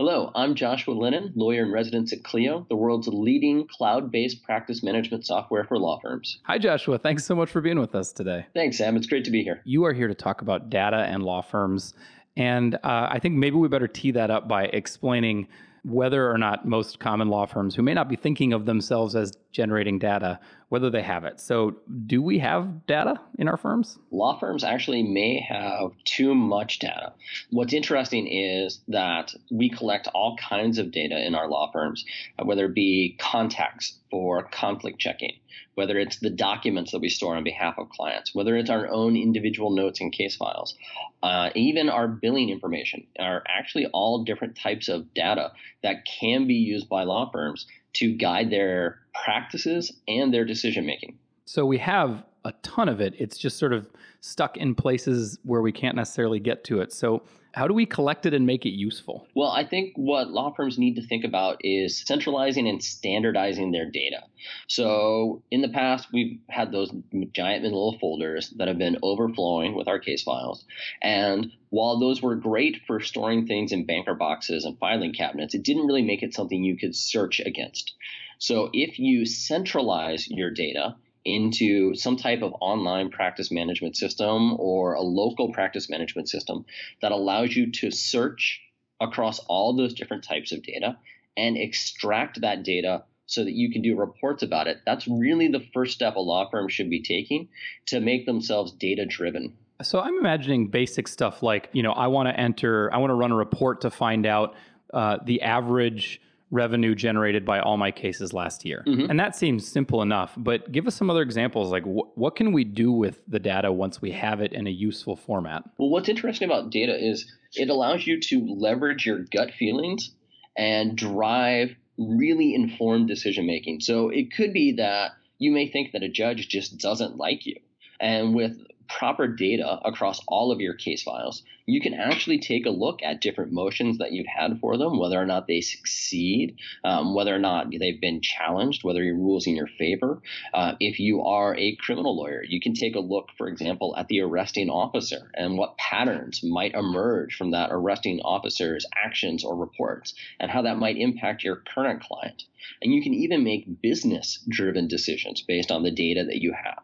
Hello, 0.00 0.32
I'm 0.34 0.54
Joshua 0.54 0.94
Lennon, 0.94 1.30
lawyer 1.36 1.62
in 1.62 1.72
residence 1.72 2.10
at 2.14 2.24
Clio, 2.24 2.64
the 2.70 2.74
world's 2.74 3.06
leading 3.06 3.66
cloud 3.66 4.10
based 4.10 4.42
practice 4.42 4.82
management 4.82 5.26
software 5.26 5.64
for 5.64 5.78
law 5.78 6.00
firms. 6.00 6.38
Hi, 6.44 6.56
Joshua. 6.56 6.96
Thanks 6.96 7.22
so 7.22 7.34
much 7.34 7.50
for 7.50 7.60
being 7.60 7.78
with 7.78 7.94
us 7.94 8.10
today. 8.10 8.46
Thanks, 8.54 8.78
Sam. 8.78 8.96
It's 8.96 9.06
great 9.06 9.26
to 9.26 9.30
be 9.30 9.42
here. 9.42 9.60
You 9.66 9.84
are 9.84 9.92
here 9.92 10.08
to 10.08 10.14
talk 10.14 10.40
about 10.40 10.70
data 10.70 10.96
and 10.96 11.22
law 11.22 11.42
firms. 11.42 11.92
And 12.34 12.76
uh, 12.76 13.08
I 13.10 13.18
think 13.18 13.34
maybe 13.34 13.56
we 13.56 13.68
better 13.68 13.86
tee 13.86 14.10
that 14.12 14.30
up 14.30 14.48
by 14.48 14.68
explaining 14.72 15.48
whether 15.84 16.30
or 16.30 16.38
not 16.38 16.66
most 16.66 16.98
common 16.98 17.28
law 17.28 17.44
firms 17.44 17.74
who 17.74 17.82
may 17.82 17.92
not 17.92 18.08
be 18.08 18.16
thinking 18.16 18.54
of 18.54 18.64
themselves 18.64 19.14
as 19.14 19.32
generating 19.52 19.98
data, 19.98 20.38
whether 20.68 20.90
they 20.90 21.02
have 21.02 21.24
it. 21.24 21.40
So, 21.40 21.76
do 22.06 22.22
we 22.22 22.38
have 22.38 22.86
data 22.86 23.20
in 23.38 23.48
our 23.48 23.56
firms? 23.56 23.98
Law 24.10 24.38
firms 24.38 24.64
actually 24.64 25.02
may 25.02 25.40
have 25.40 25.90
too 26.04 26.34
much 26.34 26.78
data. 26.78 27.12
What's 27.50 27.72
interesting 27.72 28.26
is 28.26 28.80
that 28.88 29.34
we 29.50 29.68
collect 29.70 30.08
all 30.14 30.36
kinds 30.36 30.78
of 30.78 30.92
data 30.92 31.24
in 31.24 31.34
our 31.34 31.48
law 31.48 31.70
firms, 31.72 32.04
uh, 32.38 32.44
whether 32.44 32.66
it 32.66 32.74
be 32.74 33.16
contacts 33.18 33.98
for 34.10 34.44
conflict 34.44 34.98
checking, 34.98 35.34
whether 35.74 35.98
it's 35.98 36.18
the 36.18 36.30
documents 36.30 36.92
that 36.92 37.00
we 37.00 37.08
store 37.08 37.36
on 37.36 37.44
behalf 37.44 37.78
of 37.78 37.88
clients, 37.88 38.34
whether 38.34 38.56
it's 38.56 38.70
our 38.70 38.88
own 38.88 39.16
individual 39.16 39.70
notes 39.70 40.00
and 40.00 40.12
case 40.12 40.36
files, 40.36 40.76
uh, 41.22 41.50
even 41.54 41.88
our 41.88 42.08
billing 42.08 42.50
information 42.50 43.06
are 43.18 43.42
actually 43.48 43.86
all 43.86 44.24
different 44.24 44.56
types 44.56 44.88
of 44.88 45.12
data 45.14 45.52
that 45.82 46.04
can 46.04 46.46
be 46.46 46.54
used 46.54 46.88
by 46.88 47.04
law 47.04 47.30
firms 47.30 47.66
to 47.94 48.12
guide 48.12 48.50
their 48.50 49.00
practices 49.24 49.92
and 50.08 50.32
their 50.32 50.44
decision 50.44 50.86
making. 50.86 51.18
So 51.44 51.64
we 51.64 51.78
have 51.78 52.22
a 52.44 52.52
ton 52.62 52.88
of 52.88 53.00
it. 53.00 53.14
It's 53.18 53.38
just 53.38 53.58
sort 53.58 53.72
of 53.72 53.88
stuck 54.20 54.56
in 54.56 54.74
places 54.74 55.38
where 55.44 55.62
we 55.62 55.72
can't 55.72 55.96
necessarily 55.96 56.40
get 56.40 56.64
to 56.64 56.80
it. 56.80 56.92
So 56.92 57.22
how 57.52 57.66
do 57.66 57.74
we 57.74 57.84
collect 57.84 58.26
it 58.26 58.34
and 58.34 58.46
make 58.46 58.64
it 58.64 58.70
useful? 58.70 59.26
Well, 59.34 59.50
I 59.50 59.64
think 59.64 59.92
what 59.96 60.30
law 60.30 60.52
firms 60.54 60.78
need 60.78 60.94
to 60.96 61.06
think 61.06 61.24
about 61.24 61.58
is 61.64 62.04
centralizing 62.06 62.68
and 62.68 62.82
standardizing 62.82 63.72
their 63.72 63.90
data. 63.90 64.22
So, 64.68 65.42
in 65.50 65.60
the 65.60 65.68
past, 65.68 66.08
we've 66.12 66.38
had 66.48 66.70
those 66.70 66.92
giant 67.32 67.64
little 67.64 67.98
folders 67.98 68.50
that 68.56 68.68
have 68.68 68.78
been 68.78 68.98
overflowing 69.02 69.74
with 69.74 69.88
our 69.88 69.98
case 69.98 70.22
files. 70.22 70.64
And 71.02 71.52
while 71.70 71.98
those 71.98 72.22
were 72.22 72.36
great 72.36 72.82
for 72.86 73.00
storing 73.00 73.46
things 73.46 73.72
in 73.72 73.86
banker 73.86 74.14
boxes 74.14 74.64
and 74.64 74.78
filing 74.78 75.12
cabinets, 75.12 75.54
it 75.54 75.64
didn't 75.64 75.86
really 75.86 76.02
make 76.02 76.22
it 76.22 76.34
something 76.34 76.62
you 76.62 76.76
could 76.76 76.94
search 76.94 77.40
against. 77.40 77.94
So, 78.38 78.70
if 78.72 78.98
you 78.98 79.26
centralize 79.26 80.28
your 80.28 80.50
data, 80.50 80.94
into 81.24 81.94
some 81.94 82.16
type 82.16 82.42
of 82.42 82.54
online 82.60 83.10
practice 83.10 83.50
management 83.50 83.96
system 83.96 84.58
or 84.58 84.94
a 84.94 85.02
local 85.02 85.52
practice 85.52 85.90
management 85.90 86.28
system 86.28 86.64
that 87.02 87.12
allows 87.12 87.54
you 87.54 87.70
to 87.70 87.90
search 87.90 88.60
across 89.00 89.38
all 89.40 89.76
those 89.76 89.94
different 89.94 90.24
types 90.24 90.52
of 90.52 90.62
data 90.62 90.96
and 91.36 91.56
extract 91.56 92.40
that 92.40 92.62
data 92.62 93.04
so 93.26 93.44
that 93.44 93.52
you 93.52 93.70
can 93.70 93.80
do 93.80 93.96
reports 93.96 94.42
about 94.42 94.66
it. 94.66 94.78
That's 94.84 95.06
really 95.06 95.48
the 95.48 95.64
first 95.72 95.94
step 95.94 96.16
a 96.16 96.20
law 96.20 96.50
firm 96.50 96.68
should 96.68 96.90
be 96.90 97.02
taking 97.02 97.48
to 97.86 98.00
make 98.00 98.26
themselves 98.26 98.72
data 98.72 99.06
driven. 99.06 99.56
So 99.82 100.00
I'm 100.00 100.18
imagining 100.18 100.68
basic 100.68 101.08
stuff 101.08 101.42
like, 101.42 101.70
you 101.72 101.82
know, 101.82 101.92
I 101.92 102.08
want 102.08 102.28
to 102.28 102.38
enter, 102.38 102.92
I 102.92 102.98
want 102.98 103.10
to 103.10 103.14
run 103.14 103.30
a 103.30 103.36
report 103.36 103.82
to 103.82 103.90
find 103.90 104.26
out 104.26 104.54
uh, 104.92 105.18
the 105.24 105.42
average 105.42 106.20
revenue 106.50 106.94
generated 106.94 107.44
by 107.44 107.60
all 107.60 107.76
my 107.76 107.90
cases 107.90 108.32
last 108.32 108.64
year. 108.64 108.82
Mm-hmm. 108.86 109.10
And 109.10 109.20
that 109.20 109.36
seems 109.36 109.66
simple 109.66 110.02
enough, 110.02 110.34
but 110.36 110.72
give 110.72 110.86
us 110.86 110.94
some 110.94 111.08
other 111.08 111.22
examples 111.22 111.70
like 111.70 111.84
wh- 111.84 112.16
what 112.18 112.36
can 112.36 112.52
we 112.52 112.64
do 112.64 112.90
with 112.90 113.20
the 113.28 113.38
data 113.38 113.70
once 113.70 114.02
we 114.02 114.10
have 114.12 114.40
it 114.40 114.52
in 114.52 114.66
a 114.66 114.70
useful 114.70 115.16
format? 115.16 115.62
Well, 115.78 115.90
what's 115.90 116.08
interesting 116.08 116.46
about 116.46 116.70
data 116.70 116.96
is 116.96 117.32
it 117.54 117.68
allows 117.68 118.06
you 118.06 118.20
to 118.20 118.54
leverage 118.58 119.06
your 119.06 119.24
gut 119.32 119.52
feelings 119.52 120.10
and 120.56 120.96
drive 120.96 121.70
really 121.98 122.54
informed 122.54 123.08
decision 123.08 123.46
making. 123.46 123.80
So 123.80 124.08
it 124.08 124.34
could 124.34 124.52
be 124.52 124.74
that 124.76 125.12
you 125.38 125.52
may 125.52 125.70
think 125.70 125.92
that 125.92 126.02
a 126.02 126.08
judge 126.08 126.48
just 126.48 126.78
doesn't 126.78 127.16
like 127.16 127.46
you. 127.46 127.56
And 128.00 128.34
with 128.34 128.56
proper 128.98 129.28
data 129.28 129.78
across 129.84 130.20
all 130.26 130.50
of 130.50 130.60
your 130.60 130.74
case 130.74 131.02
files, 131.02 131.42
you 131.66 131.80
can 131.80 131.94
actually 131.94 132.38
take 132.38 132.66
a 132.66 132.70
look 132.70 133.02
at 133.02 133.20
different 133.20 133.52
motions 133.52 133.98
that 133.98 134.12
you've 134.12 134.26
had 134.26 134.58
for 134.60 134.76
them, 134.76 134.98
whether 134.98 135.20
or 135.20 135.26
not 135.26 135.46
they 135.46 135.60
succeed, 135.60 136.56
um, 136.84 137.14
whether 137.14 137.34
or 137.34 137.38
not 137.38 137.68
they've 137.70 138.00
been 138.00 138.20
challenged, 138.20 138.82
whether 138.82 139.02
your 139.02 139.14
rules 139.14 139.46
in 139.46 139.54
your 139.54 139.68
favor. 139.78 140.20
Uh, 140.52 140.74
if 140.80 140.98
you 140.98 141.22
are 141.22 141.56
a 141.56 141.76
criminal 141.76 142.16
lawyer, 142.16 142.42
you 142.42 142.60
can 142.60 142.74
take 142.74 142.96
a 142.96 143.00
look, 143.00 143.28
for 143.38 143.46
example, 143.46 143.94
at 143.96 144.08
the 144.08 144.20
arresting 144.20 144.68
officer 144.68 145.30
and 145.34 145.56
what 145.56 145.78
patterns 145.78 146.42
might 146.42 146.74
emerge 146.74 147.36
from 147.36 147.52
that 147.52 147.70
arresting 147.70 148.20
officer's 148.20 148.84
actions 149.04 149.44
or 149.44 149.56
reports 149.56 150.14
and 150.40 150.50
how 150.50 150.62
that 150.62 150.78
might 150.78 150.96
impact 150.96 151.44
your 151.44 151.62
current 151.74 152.02
client. 152.02 152.44
And 152.82 152.92
you 152.92 153.02
can 153.02 153.14
even 153.14 153.44
make 153.44 153.80
business 153.80 154.44
driven 154.48 154.88
decisions 154.88 155.42
based 155.42 155.70
on 155.70 155.82
the 155.82 155.90
data 155.90 156.24
that 156.24 156.42
you 156.42 156.52
have. 156.52 156.82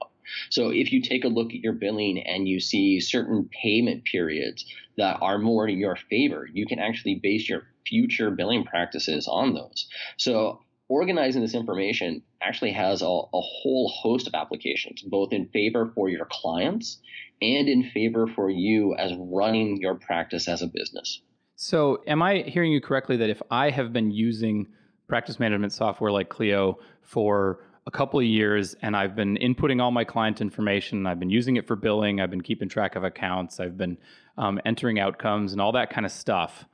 So 0.51 0.71
if 0.71 0.93
you 0.93 1.01
take 1.01 1.25
a 1.25 1.29
look 1.29 1.49
at 1.49 1.61
your 1.61 1.73
billing 1.73 2.23
and 2.23 2.49
you 2.49 2.61
see 2.61 3.01
certain 3.01 3.49
payment 3.63 4.05
periods 4.05 4.65
that 4.97 5.19
are 5.21 5.39
more 5.39 5.69
in 5.69 5.79
your 5.79 5.97
favor, 6.09 6.49
you 6.53 6.67
can 6.67 6.79
actually 6.79 7.21
base 7.23 7.49
your 7.49 7.63
future 7.87 8.31
billing 8.31 8.65
practices 8.65 9.29
on 9.29 9.55
those. 9.55 9.89
So 10.17 10.61
organizing 10.89 11.43
this 11.43 11.55
information 11.55 12.23
actually 12.43 12.73
has 12.73 13.03
a, 13.03 13.07
a, 13.07 13.29
whole 13.33 13.93
host 14.01 14.27
of 14.27 14.35
applications, 14.35 15.03
both 15.03 15.33
in 15.33 15.49
favor 15.49 15.91
for 15.95 16.09
your 16.09 16.27
clients 16.31 16.99
and 17.43 17.69
in 17.69 17.91
favor 17.91 18.27
for 18.27 18.51
you 18.51 18.95
as 18.95 19.13
running 19.19 19.79
your 19.81 19.95
practice 19.95 20.49
as 20.49 20.63
a 20.63 20.67
business. 20.67 21.23
So, 21.57 22.03
am 22.07 22.23
I 22.23 22.45
hearing 22.47 22.71
you 22.71 22.81
correctly 22.81 23.17
that 23.17 23.31
if 23.31 23.41
I 23.51 23.71
have 23.71 23.93
been 23.93 24.11
using 24.11 24.69
practice 25.09 25.41
management 25.41 25.73
software 25.73 26.13
like 26.13 26.29
Clio 26.29 26.79
for 27.03 27.61
a 27.87 27.91
couple 27.91 28.19
of 28.19 28.27
years 28.27 28.75
and 28.83 28.97
I've 28.97 29.15
been 29.15 29.37
inputting 29.37 29.81
all 29.81 29.93
my 29.93 30.05
client 30.05 30.41
information. 30.41 31.07
I've 31.07 31.21
been 31.21 31.31
using 31.31 31.57
it 31.57 31.67
for 31.67 31.77
billing. 31.77 32.21
I've 32.21 32.31
been 32.31 32.43
keeping 32.43 32.69
track 32.69 32.97
of 32.97 33.05
accounts. 33.05 33.61
I've 33.61 33.79
been 33.79 33.97
um, 34.37 34.61
entering 34.65 34.99
outcomes 34.99 35.53
and 35.53 35.61
all 35.61 35.73
that 35.73 35.91
kind 35.91 36.05
of 36.05 36.13
stuff. 36.13 36.65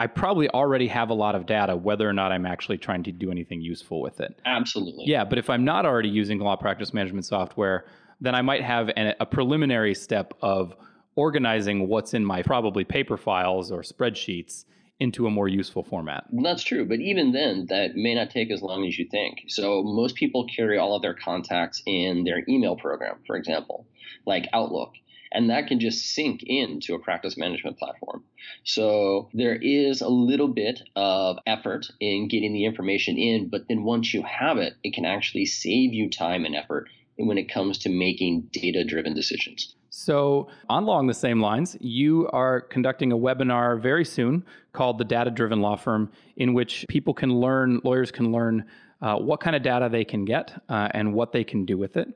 I 0.00 0.06
probably 0.06 0.48
already 0.50 0.88
have 0.88 1.10
a 1.10 1.14
lot 1.14 1.34
of 1.34 1.46
data, 1.46 1.76
whether 1.76 2.08
or 2.08 2.12
not 2.12 2.30
I'm 2.30 2.46
actually 2.46 2.78
trying 2.78 3.02
to 3.04 3.12
do 3.12 3.30
anything 3.30 3.60
useful 3.60 4.00
with 4.00 4.20
it. 4.20 4.40
Absolutely. 4.44 5.04
Yeah, 5.06 5.24
but 5.24 5.38
if 5.38 5.50
I'm 5.50 5.64
not 5.64 5.86
already 5.86 6.08
using 6.08 6.38
law 6.38 6.56
practice 6.56 6.94
management 6.94 7.24
software, 7.24 7.84
then 8.20 8.34
I 8.34 8.42
might 8.42 8.62
have 8.62 8.90
an, 8.96 9.14
a 9.18 9.26
preliminary 9.26 9.94
step 9.94 10.34
of 10.40 10.74
organizing 11.16 11.88
what's 11.88 12.14
in 12.14 12.24
my 12.24 12.42
probably 12.42 12.84
paper 12.84 13.16
files 13.16 13.72
or 13.72 13.82
spreadsheets 13.82 14.64
into 15.00 15.26
a 15.26 15.30
more 15.30 15.48
useful 15.48 15.84
format. 15.84 16.24
That's 16.32 16.62
true, 16.62 16.84
but 16.84 17.00
even 17.00 17.32
then, 17.32 17.66
that 17.66 17.94
may 17.94 18.14
not 18.14 18.30
take 18.30 18.50
as 18.50 18.62
long 18.62 18.86
as 18.86 18.98
you 18.98 19.06
think. 19.08 19.44
So 19.48 19.82
most 19.82 20.16
people 20.16 20.46
carry 20.46 20.78
all 20.78 20.96
of 20.96 21.02
their 21.02 21.14
contacts 21.14 21.82
in 21.86 22.24
their 22.24 22.42
email 22.48 22.76
program, 22.76 23.18
for 23.26 23.36
example, 23.36 23.86
like 24.26 24.48
Outlook. 24.52 24.92
And 25.30 25.50
that 25.50 25.66
can 25.66 25.78
just 25.78 26.06
sync 26.06 26.42
into 26.42 26.94
a 26.94 26.98
practice 26.98 27.36
management 27.36 27.78
platform. 27.78 28.24
So 28.64 29.28
there 29.34 29.56
is 29.56 30.00
a 30.00 30.08
little 30.08 30.48
bit 30.48 30.80
of 30.96 31.36
effort 31.46 31.86
in 32.00 32.28
getting 32.28 32.54
the 32.54 32.64
information 32.64 33.18
in, 33.18 33.50
but 33.50 33.68
then 33.68 33.84
once 33.84 34.14
you 34.14 34.22
have 34.22 34.56
it, 34.56 34.74
it 34.82 34.94
can 34.94 35.04
actually 35.04 35.44
save 35.44 35.92
you 35.92 36.08
time 36.08 36.44
and 36.46 36.56
effort 36.56 36.88
when 37.18 37.36
it 37.36 37.52
comes 37.52 37.78
to 37.78 37.90
making 37.90 38.48
data 38.52 38.84
driven 38.84 39.14
decisions. 39.14 39.74
So, 40.00 40.46
along 40.70 41.08
the 41.08 41.12
same 41.12 41.40
lines, 41.40 41.76
you 41.80 42.28
are 42.32 42.60
conducting 42.60 43.10
a 43.10 43.18
webinar 43.18 43.80
very 43.80 44.04
soon 44.04 44.44
called 44.72 44.96
the 44.96 45.04
Data 45.04 45.28
Driven 45.28 45.60
Law 45.60 45.74
Firm, 45.74 46.12
in 46.36 46.54
which 46.54 46.86
people 46.88 47.12
can 47.12 47.40
learn, 47.40 47.80
lawyers 47.82 48.12
can 48.12 48.30
learn 48.30 48.64
uh, 49.02 49.16
what 49.16 49.40
kind 49.40 49.56
of 49.56 49.62
data 49.62 49.88
they 49.90 50.04
can 50.04 50.24
get 50.24 50.62
uh, 50.68 50.86
and 50.92 51.12
what 51.12 51.32
they 51.32 51.42
can 51.42 51.64
do 51.64 51.76
with 51.76 51.96
it. 51.96 52.08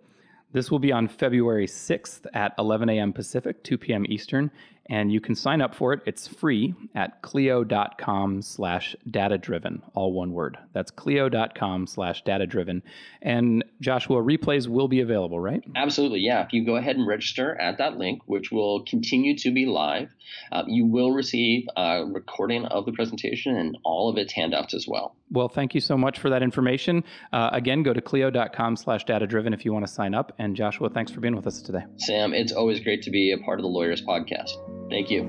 This 0.53 0.71
will 0.71 0.79
be 0.79 0.93
on 0.93 1.09
February 1.09 1.67
6th 1.67 2.25
at 2.35 2.55
11 2.57 2.89
a.m. 2.89 3.13
Pacific, 3.13 3.65
2 3.65 3.77
p.m. 3.79 4.07
Eastern. 4.09 4.53
And 4.87 5.13
you 5.13 5.21
can 5.21 5.35
sign 5.35 5.61
up 5.61 5.75
for 5.75 5.93
it. 5.93 6.01
It's 6.07 6.27
free 6.27 6.75
at 6.95 7.23
clio.com 7.23 8.43
slash 8.43 8.97
data 9.09 9.39
driven, 9.39 9.83
all 9.95 10.13
one 10.13 10.33
word. 10.33 10.59
That's 10.73 10.91
clio.com 10.91 11.87
slash 11.87 12.23
data 12.25 12.47
driven. 12.47 12.83
And 13.21 13.65
Joshua, 13.81 14.21
replays 14.23 14.67
will 14.69 14.89
be 14.89 15.01
available, 15.01 15.39
right? 15.39 15.63
Absolutely, 15.77 16.21
yeah. 16.21 16.45
If 16.45 16.53
you 16.53 16.65
go 16.67 16.77
ahead 16.77 16.97
and 16.97 17.07
register 17.07 17.59
at 17.61 17.79
that 17.79 17.97
link, 17.97 18.23
which 18.27 18.51
will 18.51 18.85
continue 18.85 19.37
to 19.39 19.53
be 19.53 19.67
live, 19.67 20.11
uh, 20.51 20.65
you 20.67 20.87
will 20.87 21.13
receive 21.13 21.67
a 21.77 22.05
recording 22.05 22.65
of 22.67 22.85
the 22.85 22.93
presentation 22.93 23.57
and 23.57 23.79
all 23.85 24.09
of 24.09 24.17
its 24.19 24.33
handouts 24.33 24.75
as 24.75 24.87
well. 24.89 25.15
Well, 25.31 25.49
thank 25.49 25.75
you 25.75 25.81
so 25.81 25.97
much 25.97 26.19
for 26.19 26.29
that 26.31 26.43
information. 26.43 27.05
Uh, 27.33 27.51
again, 27.53 27.83
go 27.83 27.93
to 27.93 28.03
clio.com 28.03 28.77
slash 28.77 29.05
data 29.05 29.27
driven 29.27 29.55
if 29.55 29.65
you 29.65 29.73
want 29.73 29.87
to 29.87 29.93
sign 29.93 30.15
up. 30.15 30.33
And 30.39 30.55
Joshua, 30.55 30.91
thanks 30.91 31.11
for 31.11 31.21
being 31.21 31.37
with 31.37 31.47
us 31.47 31.63
today. 31.63 31.85
Sam, 31.97 32.35
it's 32.35 32.53
always 32.53 32.81
great 32.81 33.03
to 33.03 33.11
be 33.11 33.33
a 33.33 33.39
part 33.39 33.59
of 33.59 33.63
the 33.63 33.71
Lawyerist 33.71 34.05
Podcast. 34.05 34.82
Thank 34.93 35.11
you. 35.11 35.23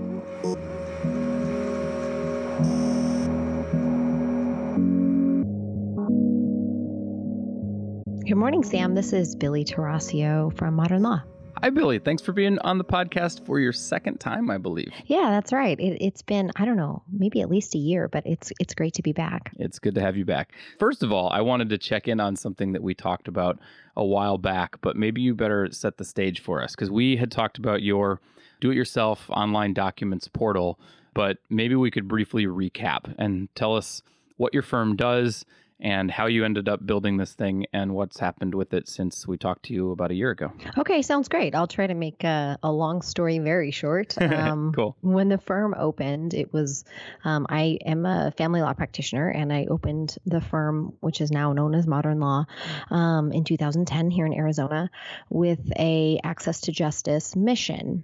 Good 8.28 8.36
morning, 8.36 8.64
Sam. 8.64 8.94
This 8.94 9.14
is 9.14 9.36
Billy 9.36 9.64
Tarascio 9.64 10.56
from 10.58 10.74
Modern 10.74 11.02
Law. 11.02 11.22
Hi, 11.62 11.70
Billy. 11.70 11.98
Thanks 11.98 12.22
for 12.22 12.34
being 12.34 12.60
on 12.60 12.78
the 12.78 12.84
podcast 12.84 13.46
for 13.46 13.58
your 13.58 13.72
second 13.72 14.20
time, 14.20 14.52
I 14.52 14.58
believe. 14.58 14.92
Yeah, 15.06 15.30
that's 15.30 15.54
right. 15.54 15.80
It, 15.80 16.02
has 16.02 16.22
been 16.24 16.52
I 16.58 16.66
don't 16.66 16.76
know, 16.76 17.04
maybe 17.10 17.40
at 17.40 17.50
least 17.50 17.74
a 17.74 17.78
year, 17.78 18.10
but 18.10 18.26
it's 18.26 18.52
it's 18.60 18.74
great 18.74 18.96
to 18.96 19.02
be 19.02 19.14
back. 19.14 19.54
It's 19.60 19.80
good 19.80 19.96
to 19.96 20.02
have 20.02 20.18
you 20.18 20.26
back. 20.26 20.52
First 20.78 21.04
of 21.04 21.14
all, 21.14 21.30
I 21.30 21.40
wanted 21.40 21.70
to 21.70 21.78
check 21.78 22.10
in 22.10 22.20
on 22.20 22.36
something 22.36 22.74
that 22.74 22.84
we 22.84 22.94
talked 22.94 23.30
about 23.30 23.60
a 23.96 24.04
while 24.04 24.38
back, 24.38 24.82
but 24.82 24.98
maybe 24.98 25.22
you 25.22 25.34
better 25.34 25.70
set 25.72 25.96
the 25.96 26.04
stage 26.04 26.42
for 26.42 26.62
us 26.62 26.76
because 26.76 26.92
we 26.92 27.16
had 27.16 27.32
talked 27.32 27.58
about 27.58 27.82
your 27.82 28.20
do-it-yourself 28.64 29.30
online 29.30 29.74
documents 29.74 30.30
portal, 30.30 30.80
but 31.14 31.38
maybe 31.50 31.76
we 31.76 31.92
could 31.92 32.08
briefly 32.08 32.46
recap 32.46 33.14
and 33.18 33.54
tell 33.56 33.76
us 33.76 34.02
what 34.38 34.54
your 34.54 34.64
firm 34.64 34.96
does 34.96 35.44
and 35.82 36.10
how 36.10 36.28
you 36.28 36.46
ended 36.46 36.70
up 36.70 36.86
building 36.86 37.18
this 37.18 37.34
thing 37.34 37.66
and 37.74 37.94
what's 37.94 38.20
happened 38.20 38.56
with 38.56 38.74
it 38.74 38.88
since 38.88 39.28
we 39.28 39.38
talked 39.38 39.64
to 39.64 39.74
you 39.74 39.92
about 39.92 40.12
a 40.12 40.14
year 40.14 40.30
ago. 40.30 40.50
Okay, 40.78 41.02
sounds 41.02 41.28
great. 41.28 41.54
I'll 41.54 41.68
try 41.68 41.88
to 41.88 41.94
make 41.94 42.24
a, 42.24 42.58
a 42.64 42.72
long 42.72 43.02
story 43.02 43.40
very 43.40 43.72
short. 43.72 44.16
Um, 44.34 44.72
cool. 44.74 44.96
When 45.02 45.30
the 45.30 45.38
firm 45.38 45.76
opened, 45.78 46.34
it 46.34 46.52
was 46.54 46.86
um, 47.24 47.46
I 47.50 47.78
am 47.86 48.06
a 48.06 48.34
family 48.36 48.62
law 48.62 48.74
practitioner, 48.74 49.30
and 49.30 49.54
I 49.54 49.68
opened 49.70 50.16
the 50.26 50.42
firm, 50.42 50.94
which 51.02 51.22
is 51.22 51.32
now 51.32 51.54
known 51.54 51.76
as 51.76 51.86
Modern 51.86 52.20
Law, 52.20 52.46
um, 52.90 53.32
in 53.32 53.44
2010 53.44 54.10
here 54.10 54.26
in 54.26 54.34
Arizona, 54.34 54.90
with 55.30 55.60
a 55.78 56.20
access 56.24 56.62
to 56.62 56.72
justice 56.72 57.36
mission. 57.36 58.04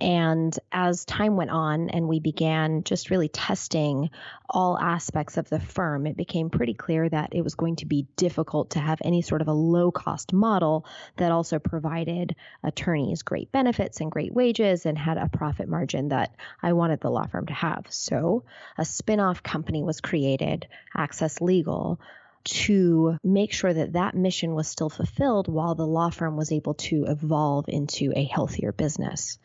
And 0.00 0.56
as 0.72 1.04
time 1.04 1.36
went 1.36 1.50
on, 1.50 1.90
and 1.90 2.08
we 2.08 2.20
began 2.20 2.84
just 2.84 3.10
really 3.10 3.28
testing 3.28 4.10
all 4.48 4.78
aspects 4.78 5.36
of 5.36 5.48
the 5.48 5.60
firm, 5.60 6.06
it 6.06 6.16
became 6.16 6.50
pretty 6.50 6.74
clear 6.74 7.08
that 7.08 7.34
it 7.34 7.42
was 7.42 7.54
going 7.54 7.76
to 7.76 7.86
be 7.86 8.06
difficult 8.16 8.70
to 8.70 8.80
have 8.80 9.00
any 9.04 9.22
sort 9.22 9.42
of 9.42 9.48
a 9.48 9.52
low 9.52 9.90
cost 9.90 10.32
model 10.32 10.84
that 11.16 11.32
also 11.32 11.58
provided 11.58 12.34
attorneys 12.62 13.22
great 13.22 13.52
benefits 13.52 14.00
and 14.00 14.10
great 14.10 14.34
wages 14.34 14.86
and 14.86 14.98
had 14.98 15.18
a 15.18 15.28
profit 15.28 15.68
margin 15.68 16.08
that 16.08 16.34
I 16.62 16.72
wanted 16.72 17.00
the 17.00 17.10
law 17.10 17.26
firm 17.26 17.46
to 17.46 17.54
have. 17.54 17.86
So 17.90 18.44
a 18.78 18.84
spin 18.84 19.20
off 19.20 19.42
company 19.42 19.82
was 19.82 20.00
created, 20.00 20.66
Access 20.96 21.40
Legal 21.40 22.00
to 22.44 23.18
make 23.22 23.52
sure 23.52 23.72
that 23.72 23.94
that 23.94 24.14
mission 24.14 24.54
was 24.54 24.68
still 24.68 24.90
fulfilled 24.90 25.48
while 25.48 25.74
the 25.74 25.86
law 25.86 26.10
firm 26.10 26.36
was 26.36 26.52
able 26.52 26.74
to 26.74 27.04
evolve 27.04 27.66
into 27.68 28.12
a 28.14 28.24
healthier 28.24 28.72
business. 28.72 29.38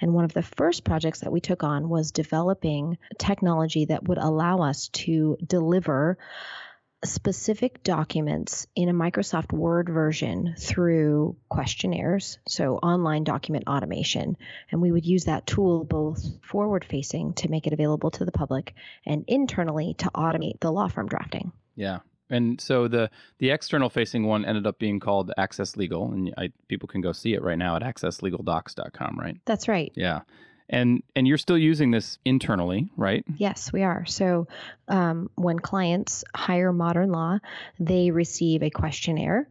And 0.00 0.12
one 0.12 0.24
of 0.24 0.32
the 0.32 0.42
first 0.42 0.84
projects 0.84 1.20
that 1.20 1.32
we 1.32 1.40
took 1.40 1.62
on 1.62 1.88
was 1.88 2.10
developing 2.10 2.98
technology 3.18 3.86
that 3.86 4.06
would 4.06 4.18
allow 4.18 4.62
us 4.62 4.88
to 4.88 5.36
deliver 5.44 6.18
specific 7.04 7.82
documents 7.82 8.66
in 8.74 8.88
a 8.88 8.94
Microsoft 8.94 9.52
Word 9.52 9.88
version 9.88 10.54
through 10.58 11.36
questionnaires, 11.48 12.38
so 12.48 12.76
online 12.76 13.24
document 13.24 13.68
automation. 13.68 14.36
And 14.70 14.80
we 14.80 14.90
would 14.90 15.04
use 15.04 15.24
that 15.24 15.46
tool 15.46 15.84
both 15.84 16.24
forward 16.42 16.84
facing 16.84 17.34
to 17.34 17.50
make 17.50 17.66
it 17.66 17.72
available 17.72 18.10
to 18.12 18.24
the 18.24 18.32
public 18.32 18.74
and 19.04 19.24
internally 19.28 19.94
to 19.98 20.10
automate 20.10 20.60
the 20.60 20.72
law 20.72 20.88
firm 20.88 21.08
drafting. 21.08 21.52
Yeah. 21.76 22.00
And 22.30 22.60
so 22.60 22.88
the 22.88 23.10
the 23.38 23.50
external 23.50 23.90
facing 23.90 24.24
one 24.24 24.44
ended 24.44 24.66
up 24.66 24.78
being 24.78 25.00
called 25.00 25.32
Access 25.36 25.76
Legal, 25.76 26.12
and 26.12 26.32
I, 26.38 26.50
people 26.68 26.88
can 26.88 27.00
go 27.00 27.12
see 27.12 27.34
it 27.34 27.42
right 27.42 27.58
now 27.58 27.76
at 27.76 27.82
accesslegaldocs.com, 27.82 29.18
right? 29.18 29.36
That's 29.44 29.68
right. 29.68 29.92
Yeah. 29.94 30.20
And 30.70 31.02
and 31.14 31.28
you're 31.28 31.36
still 31.36 31.58
using 31.58 31.90
this 31.90 32.18
internally, 32.24 32.90
right? 32.96 33.22
Yes, 33.36 33.70
we 33.70 33.82
are. 33.82 34.06
So 34.06 34.48
um, 34.88 35.28
when 35.34 35.58
clients 35.58 36.24
hire 36.34 36.72
Modern 36.72 37.10
Law, 37.12 37.38
they 37.78 38.10
receive 38.10 38.62
a 38.62 38.70
questionnaire 38.70 39.46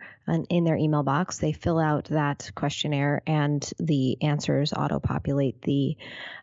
in 0.50 0.64
their 0.64 0.76
email 0.76 1.04
box. 1.04 1.38
They 1.38 1.52
fill 1.52 1.78
out 1.78 2.06
that 2.06 2.50
questionnaire, 2.56 3.22
and 3.28 3.64
the 3.78 4.18
answers 4.24 4.74
auto-populate 4.74 5.62
the 5.62 5.98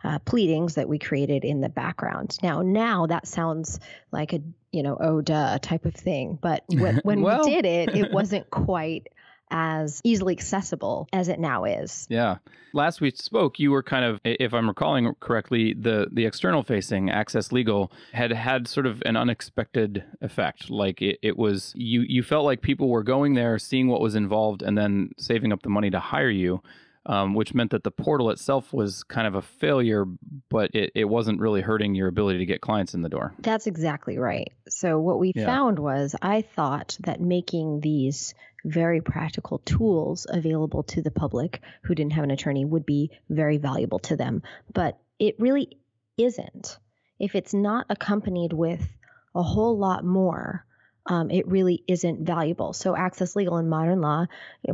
uh, 0.05 0.21
pleadings 0.21 0.77
that 0.77 0.89
we 0.89 1.01
created 1.01 1.45
in 1.45 1.61
the 1.61 1.69
background. 1.69 2.39
Now, 2.41 2.63
now 2.63 3.07
that 3.07 3.27
sounds 3.27 3.81
like 4.13 4.33
a 4.35 4.41
you 4.73 4.83
know 4.83 4.97
oh 5.01 5.21
duh 5.21 5.59
type 5.59 5.85
of 5.85 5.95
thing, 5.95 6.39
but 6.41 6.65
when, 6.69 7.01
when 7.05 7.23
well. 7.23 7.45
we 7.45 7.51
did 7.51 7.65
it, 7.65 7.95
it 7.95 8.13
wasn't 8.13 8.51
quite 8.51 9.09
as 9.51 10.01
easily 10.05 10.33
accessible 10.33 11.09
as 11.13 11.29
it 11.29 11.41
now 11.41 11.65
is. 11.65 12.07
Yeah. 12.09 12.37
Last 12.73 13.01
we 13.01 13.11
spoke, 13.11 13.59
you 13.59 13.73
were 13.73 13.83
kind 13.83 14.05
of, 14.05 14.21
if 14.25 14.55
I'm 14.55 14.69
recalling 14.69 15.13
correctly, 15.19 15.75
the 15.75 16.07
the 16.13 16.25
external 16.25 16.63
facing 16.63 17.11
Access 17.11 17.51
Legal 17.51 17.91
had 18.13 18.31
had 18.31 18.69
sort 18.69 18.87
of 18.87 19.03
an 19.05 19.17
unexpected 19.17 20.05
effect. 20.21 20.71
Like 20.71 21.03
it, 21.03 21.19
it 21.21 21.37
was 21.37 21.73
you 21.75 22.03
you 22.03 22.23
felt 22.23 22.45
like 22.45 22.63
people 22.63 22.89
were 22.89 23.03
going 23.03 23.35
there, 23.35 23.59
seeing 23.59 23.89
what 23.89 24.01
was 24.01 24.15
involved, 24.15 24.63
and 24.63 24.79
then 24.79 25.11
saving 25.19 25.53
up 25.53 25.63
the 25.63 25.69
money 25.69 25.91
to 25.91 25.99
hire 25.99 26.31
you. 26.31 26.63
Um, 27.11 27.35
which 27.35 27.55
meant 27.55 27.73
that 27.73 27.83
the 27.83 27.91
portal 27.91 28.31
itself 28.31 28.73
was 28.73 29.03
kind 29.03 29.27
of 29.27 29.35
a 29.35 29.43
failure, 29.43 30.05
but 30.49 30.71
it, 30.75 30.93
it 30.95 31.07
wasn't 31.07 31.41
really 31.41 31.61
hurting 31.61 31.97
your 31.97 32.07
ability 32.07 32.39
to 32.39 32.47
get 32.47 32.61
clients 32.61 32.95
in 32.95 33.03
the 33.03 33.09
door. 33.09 33.35
That's 33.41 33.67
exactly 33.67 34.17
right. 34.17 34.53
So, 34.69 35.01
what 35.01 35.19
we 35.19 35.33
yeah. 35.35 35.45
found 35.45 35.81
was 35.81 36.15
I 36.23 36.43
thought 36.43 36.97
that 37.01 37.21
making 37.21 37.81
these 37.81 38.33
very 38.65 39.01
practical 39.01 39.59
tools 39.59 40.25
available 40.29 40.85
to 40.85 41.03
the 41.03 41.11
public 41.11 41.61
who 41.83 41.97
didn't 41.97 42.13
have 42.13 42.25
an 42.25 42.31
attorney 42.31 42.65
would 42.65 42.87
be 42.87 43.11
very 43.29 43.57
valuable 43.57 43.99
to 44.01 44.17
them. 44.17 44.43
But 44.73 44.99
it 45.19 45.35
really 45.39 45.79
isn't. 46.17 46.79
If 47.19 47.35
it's 47.35 47.55
not 47.55 47.87
accompanied 47.89 48.53
with 48.53 48.87
a 49.35 49.43
whole 49.43 49.77
lot 49.79 50.05
more, 50.05 50.65
um, 51.11 51.29
it 51.29 51.49
really 51.49 51.83
isn't 51.89 52.25
valuable. 52.25 52.73
So, 52.73 52.97
Access 52.97 53.35
Legal 53.35 53.57
and 53.57 53.69
Modern 53.69 54.01
Law, 54.01 54.27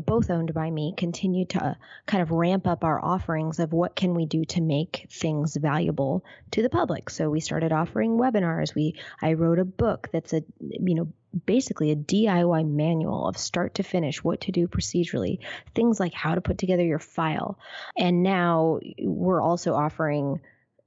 both 0.05 0.31
owned 0.31 0.53
by 0.53 0.71
me, 0.71 0.93
continue 0.95 1.47
to 1.47 1.65
uh, 1.65 1.75
kind 2.05 2.23
of 2.23 2.31
ramp 2.31 2.67
up 2.67 2.85
our 2.85 3.03
offerings 3.03 3.59
of 3.59 3.73
what 3.73 3.97
can 3.97 4.13
we 4.13 4.27
do 4.27 4.45
to 4.45 4.61
make 4.61 5.07
things 5.11 5.57
valuable 5.57 6.25
to 6.51 6.61
the 6.61 6.69
public. 6.69 7.09
So, 7.09 7.31
we 7.31 7.41
started 7.41 7.73
offering 7.73 8.19
webinars. 8.19 8.75
We 8.75 8.97
I 9.23 9.33
wrote 9.33 9.59
a 9.59 9.65
book 9.65 10.11
that's 10.13 10.35
a 10.35 10.43
you 10.61 10.95
know 10.95 11.09
basically 11.47 11.91
a 11.91 11.97
DIY 11.97 12.69
manual 12.69 13.27
of 13.27 13.39
start 13.39 13.77
to 13.77 13.83
finish 13.83 14.23
what 14.23 14.43
to 14.43 14.53
do 14.53 14.69
procedurally, 14.69 15.39
things 15.75 15.99
like 15.99 16.13
how 16.13 16.35
to 16.35 16.43
put 16.43 16.59
together 16.59 16.85
your 16.85 16.99
file. 16.99 17.59
And 17.97 18.23
now 18.23 18.81
we're 18.99 19.43
also 19.43 19.75
offering 19.75 20.41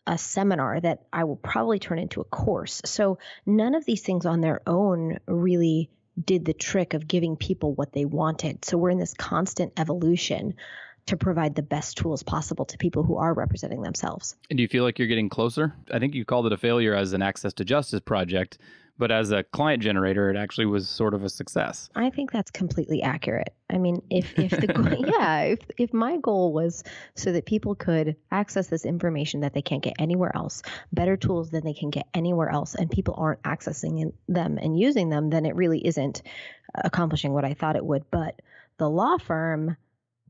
a 0.09 0.17
seminar 0.17 0.81
that 0.81 1.03
I 1.13 1.23
will 1.23 1.35
probably 1.35 1.77
turn 1.77 1.99
into 1.99 2.19
a 2.19 2.23
course. 2.23 2.81
So 2.83 3.19
none 3.45 3.75
of 3.75 3.85
these 3.85 4.01
things 4.01 4.25
on 4.25 4.41
their 4.41 4.61
own 4.65 5.19
really 5.27 5.91
did 6.21 6.45
the 6.45 6.53
trick 6.53 6.95
of 6.95 7.07
giving 7.07 7.37
people 7.37 7.75
what 7.75 7.93
they 7.93 8.05
wanted. 8.05 8.65
So 8.65 8.77
we're 8.77 8.89
in 8.89 8.97
this 8.97 9.13
constant 9.13 9.73
evolution 9.77 10.55
to 11.05 11.15
provide 11.15 11.53
the 11.53 11.61
best 11.61 11.97
tools 11.97 12.23
possible 12.23 12.65
to 12.65 12.77
people 12.77 13.03
who 13.03 13.17
are 13.17 13.33
representing 13.33 13.83
themselves. 13.83 14.35
And 14.49 14.57
do 14.57 14.63
you 14.63 14.67
feel 14.67 14.83
like 14.83 14.97
you're 14.97 15.07
getting 15.07 15.29
closer? 15.29 15.73
I 15.91 15.99
think 15.99 16.15
you 16.15 16.25
called 16.25 16.47
it 16.47 16.53
a 16.53 16.57
failure 16.57 16.95
as 16.95 17.13
an 17.13 17.21
access 17.21 17.53
to 17.53 17.63
justice 17.65 18.01
project 18.01 18.57
but 18.99 19.11
as 19.11 19.31
a 19.31 19.43
client 19.43 19.81
generator, 19.81 20.29
it 20.29 20.35
actually 20.35 20.65
was 20.65 20.87
sort 20.87 21.13
of 21.13 21.23
a 21.23 21.29
success. 21.29 21.89
I 21.95 22.09
think 22.09 22.31
that's 22.31 22.51
completely 22.51 23.01
accurate. 23.01 23.55
I 23.69 23.77
mean, 23.77 24.03
if 24.09 24.37
if 24.37 24.51
the 24.51 25.05
yeah, 25.07 25.41
if 25.43 25.59
if 25.77 25.93
my 25.93 26.17
goal 26.17 26.53
was 26.53 26.83
so 27.15 27.31
that 27.31 27.45
people 27.45 27.75
could 27.75 28.17
access 28.29 28.67
this 28.67 28.85
information 28.85 29.39
that 29.39 29.53
they 29.53 29.61
can't 29.61 29.81
get 29.81 29.93
anywhere 29.97 30.35
else, 30.35 30.61
better 30.91 31.15
tools 31.15 31.49
than 31.49 31.63
they 31.63 31.73
can 31.73 31.89
get 31.89 32.07
anywhere 32.13 32.49
else, 32.49 32.75
and 32.75 32.91
people 32.91 33.15
aren't 33.17 33.41
accessing 33.43 34.11
them 34.27 34.57
and 34.57 34.77
using 34.77 35.09
them, 35.09 35.29
then 35.29 35.45
it 35.45 35.55
really 35.55 35.85
isn't 35.87 36.21
accomplishing 36.75 37.31
what 37.33 37.45
I 37.45 37.53
thought 37.53 37.77
it 37.77 37.85
would. 37.85 38.03
But 38.11 38.41
the 38.77 38.89
law 38.89 39.17
firm 39.17 39.77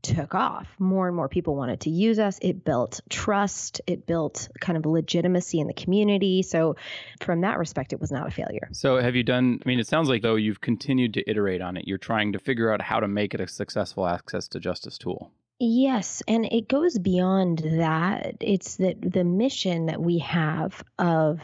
took 0.02 0.34
off. 0.34 0.68
More 0.78 1.06
and 1.06 1.16
more 1.16 1.28
people 1.28 1.56
wanted 1.56 1.80
to 1.80 1.90
use 1.90 2.18
us. 2.18 2.38
It 2.42 2.64
built 2.64 3.00
trust, 3.08 3.80
it 3.86 4.06
built 4.06 4.48
kind 4.60 4.76
of 4.76 4.86
legitimacy 4.86 5.60
in 5.60 5.66
the 5.66 5.74
community. 5.74 6.42
So, 6.42 6.76
from 7.20 7.42
that 7.42 7.58
respect, 7.58 7.92
it 7.92 8.00
was 8.00 8.10
not 8.10 8.26
a 8.26 8.30
failure. 8.30 8.68
So, 8.72 8.98
have 8.98 9.16
you 9.16 9.22
done? 9.22 9.60
I 9.64 9.68
mean, 9.68 9.80
it 9.80 9.86
sounds 9.86 10.08
like 10.08 10.22
though 10.22 10.36
you've 10.36 10.60
continued 10.60 11.14
to 11.14 11.30
iterate 11.30 11.60
on 11.60 11.76
it. 11.76 11.86
You're 11.86 11.98
trying 11.98 12.32
to 12.32 12.38
figure 12.38 12.72
out 12.72 12.82
how 12.82 13.00
to 13.00 13.08
make 13.08 13.34
it 13.34 13.40
a 13.40 13.48
successful 13.48 14.06
access 14.06 14.48
to 14.48 14.60
justice 14.60 14.98
tool. 14.98 15.32
Yes, 15.58 16.22
and 16.26 16.46
it 16.46 16.68
goes 16.68 16.98
beyond 16.98 17.58
that. 17.58 18.36
It's 18.40 18.76
that 18.76 18.96
the 19.00 19.24
mission 19.24 19.86
that 19.86 20.00
we 20.00 20.20
have 20.20 20.82
of 20.98 21.40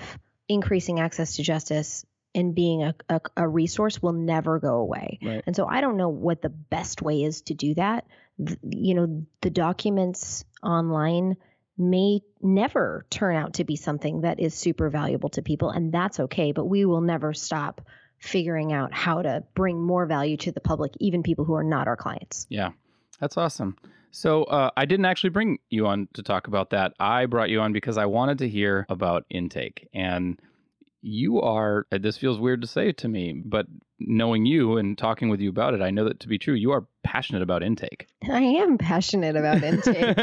increasing 0.49 1.01
access 1.01 1.37
to 1.37 1.43
justice 1.43 2.07
and 2.37 2.55
being 2.55 2.83
a, 2.83 2.95
a, 3.09 3.21
a 3.37 3.49
resource 3.49 4.01
will 4.01 4.13
never 4.13 4.59
go 4.59 4.77
away. 4.77 5.19
Right. 5.23 5.43
And 5.47 5.57
so 5.57 5.67
I 5.67 5.81
don't 5.81 5.97
know 5.97 6.11
what 6.11 6.43
the 6.43 6.51
best 6.51 7.03
way 7.03 7.25
is 7.25 7.43
to 7.43 7.55
do 7.55 7.75
that. 7.75 8.07
You 8.39 8.95
know, 8.95 9.27
the 9.41 9.51
documents 9.51 10.45
online 10.63 11.37
may 11.79 12.21
never 12.41 13.07
turn 13.11 13.37
out 13.37 13.55
to 13.55 13.65
be 13.65 13.77
something 13.77 14.23
that 14.23 14.41
is 14.41 14.55
super 14.55 14.89
valuable 14.91 15.29
to 15.31 15.43
people, 15.43 15.71
and 15.71 15.93
that's 15.93 16.21
okay, 16.21 16.53
but 16.53 16.65
we 16.67 16.85
will 16.85 17.01
never 17.01 17.35
stop 17.35 17.83
figuring 18.19 18.73
out 18.73 18.95
how 18.95 19.23
to 19.23 19.45
bring 19.55 19.81
more 19.81 20.07
value 20.07 20.37
to 20.39 20.53
the 20.53 20.61
public, 20.61 20.93
even 21.01 21.23
people 21.23 21.45
who 21.45 21.55
are 21.55 21.65
not 21.65 21.87
our 21.87 21.97
clients. 21.97 22.47
Yeah, 22.49 22.71
that's 23.21 23.37
awesome. 23.37 23.77
So 24.11 24.45
uh, 24.45 24.71
I 24.77 24.87
didn't 24.87 25.05
actually 25.05 25.31
bring 25.31 25.59
you 25.69 25.87
on 25.87 26.09
to 26.15 26.23
talk 26.23 26.47
about 26.47 26.71
that. 26.71 26.95
I 26.99 27.27
brought 27.27 27.51
you 27.51 27.61
on 27.61 27.75
because 27.75 27.99
I 27.99 28.07
wanted 28.07 28.39
to 28.39 28.49
hear 28.49 28.87
about 28.89 29.27
intake. 29.29 29.89
And 29.93 30.41
you 31.07 31.41
are, 31.41 31.87
uh, 31.93 31.99
this 31.99 32.19
feels 32.19 32.41
weird 32.41 32.61
to 32.63 32.67
say 32.67 32.91
to 32.91 33.07
me, 33.09 33.41
but 33.45 33.67
knowing 34.01 34.45
you 34.45 34.77
and 34.77 34.99
talking 34.99 35.29
with 35.29 35.41
you 35.41 35.49
about 35.49 35.73
it, 35.73 35.81
I 35.81 35.91
know 35.91 36.05
that 36.05 36.19
to 36.21 36.29
be 36.29 36.37
true. 36.37 36.55
You 36.55 36.73
are 36.73 36.85
passionate 37.05 37.43
about 37.43 37.63
intake. 37.63 38.09
I 38.31 38.41
am 38.41 38.77
passionate 38.77 39.37
about 39.37 39.63
intake. 39.63 40.17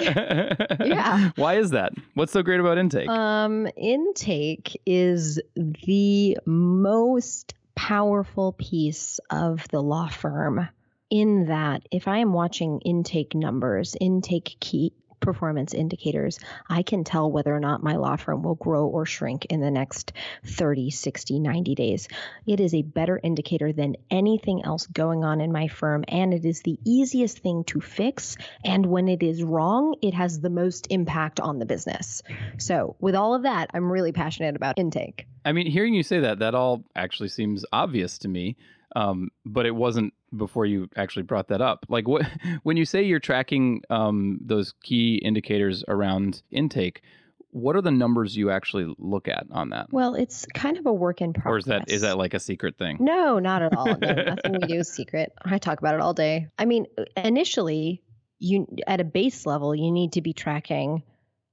Yeah. 0.84 1.32
Why 1.36 1.56
is 1.56 1.72
that? 1.72 1.94
What's 2.16 2.34
so 2.34 2.44
great 2.44 2.60
about 2.60 2.78
intake? 2.78 3.08
Um, 3.08 3.68
intake 3.78 4.80
is 4.86 5.40
the 5.56 6.38
most 6.46 7.54
powerful 7.76 8.52
piece 8.52 9.20
of 9.30 9.66
the 9.70 9.82
law 9.82 10.10
firm. 10.10 10.68
In 11.10 11.46
that, 11.46 11.84
if 11.92 12.08
I 12.08 12.18
am 12.18 12.34
watching 12.34 12.82
intake 12.82 13.36
numbers, 13.36 13.96
intake 14.02 14.58
key 14.60 14.94
performance 15.24 15.74
indicators, 15.74 16.40
I 16.70 16.84
can 16.84 17.04
tell 17.04 17.32
whether 17.32 17.56
or 17.56 17.60
not 17.60 17.82
my 17.82 17.96
law 17.96 18.16
firm 18.16 18.44
will 18.44 18.56
grow 18.56 18.86
or 18.86 19.06
shrink 19.06 19.46
in 19.46 19.62
the 19.62 19.72
next 19.72 20.14
30, 20.46 20.92
60, 20.92 21.40
90 21.40 21.76
days. 21.76 22.08
It 22.46 22.60
is 22.60 22.74
a 22.74 22.84
better 22.84 23.20
indicator 23.24 23.74
than 23.74 23.96
anything 24.12 24.64
else 24.64 24.86
going 24.86 25.24
on 25.24 25.42
in 25.42 25.52
my 25.52 25.68
firm, 25.68 26.04
and 26.08 26.34
it 26.34 26.46
is 26.46 26.62
the 26.62 26.78
easiest 26.86 27.40
thing 27.40 27.64
to 27.66 27.82
fix. 27.82 28.38
And 28.64 28.86
when 28.86 29.08
it 29.08 29.24
is 29.24 29.44
wrong, 29.44 29.96
it 30.02 30.14
has 30.14 30.40
the 30.40 30.50
most 30.50 30.88
impact 30.90 31.40
on 31.40 31.60
the 31.60 31.66
business. 31.66 32.22
So, 32.58 32.96
with 33.00 33.16
all 33.16 33.34
of 33.34 33.44
that, 33.44 33.72
I'm 33.74 33.92
really 33.92 34.12
passionate 34.12 34.56
about 34.56 34.78
intake. 34.78 35.26
I 35.46 35.52
mean, 35.52 35.68
hearing 35.68 35.94
you 35.94 36.04
say 36.04 36.20
that, 36.20 36.40
that 36.40 36.56
all 36.56 36.84
actually 36.96 37.30
seems 37.30 37.66
obvious 37.72 38.18
to 38.20 38.28
me. 38.28 38.56
Um, 38.96 39.30
but 39.46 39.66
it 39.66 39.76
wasn't 39.76 40.14
before 40.36 40.66
you 40.66 40.90
actually 40.96 41.24
brought 41.24 41.48
that 41.48 41.62
up. 41.62 41.86
Like, 41.90 42.08
what 42.08 42.26
when 42.64 42.78
you 42.78 42.86
say 42.86 43.04
you're 43.04 43.20
tracking 43.20 43.82
um, 43.90 44.40
those 44.42 44.74
key 44.84 45.16
indicators 45.16 45.84
around 45.88 46.44
intake, 46.52 47.02
what 47.54 47.76
are 47.76 47.82
the 47.82 47.92
numbers 47.92 48.36
you 48.36 48.50
actually 48.50 48.94
look 48.98 49.28
at 49.28 49.46
on 49.52 49.70
that? 49.70 49.88
Well, 49.92 50.16
it's 50.16 50.46
kind 50.54 50.78
of 50.78 50.86
a 50.86 50.94
work 50.94 51.22
in 51.22 51.34
progress. 51.34 51.54
Or 51.54 51.58
is 51.58 51.66
that 51.66 51.92
is 51.92 52.02
that 52.02 52.18
like 52.18 52.34
a 52.34 52.40
secret 52.40 52.78
thing? 52.78 52.98
No, 53.00 53.40
not 53.40 53.62
at 53.62 53.76
all. 53.76 53.86
No, 53.86 53.96
nothing 54.26 54.54
we 54.54 54.68
do 54.68 54.76
is 54.80 54.90
secret. 54.90 55.34
I 55.44 55.60
talk 55.60 55.80
about 55.80 55.96
it 55.96 56.02
all 56.02 56.14
day. 56.14 56.48
I 56.58 56.66
mean, 56.66 56.88
initially, 57.16 58.02
you 58.40 58.68
at 58.88 59.00
a 59.00 59.04
base 59.04 59.46
level, 59.46 59.76
you 59.76 59.92
need 59.92 60.14
to 60.14 60.22
be 60.22 60.34
tracking 60.34 61.04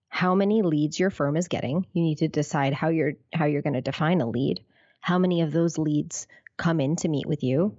how 0.08 0.34
many 0.34 0.62
leads 0.62 0.98
your 0.98 1.10
firm 1.10 1.36
is 1.36 1.48
getting. 1.48 1.86
You 1.92 2.02
need 2.02 2.18
to 2.18 2.28
decide 2.28 2.72
how 2.72 2.88
you're 2.88 3.12
how 3.32 3.44
you're 3.44 3.62
going 3.62 3.74
to 3.74 3.80
define 3.80 4.20
a 4.20 4.28
lead. 4.28 4.62
How 5.02 5.18
many 5.18 5.42
of 5.42 5.52
those 5.52 5.78
leads 5.78 6.26
come 6.60 6.78
in 6.80 6.96
to 6.96 7.08
meet 7.08 7.26
with 7.26 7.42
you? 7.42 7.76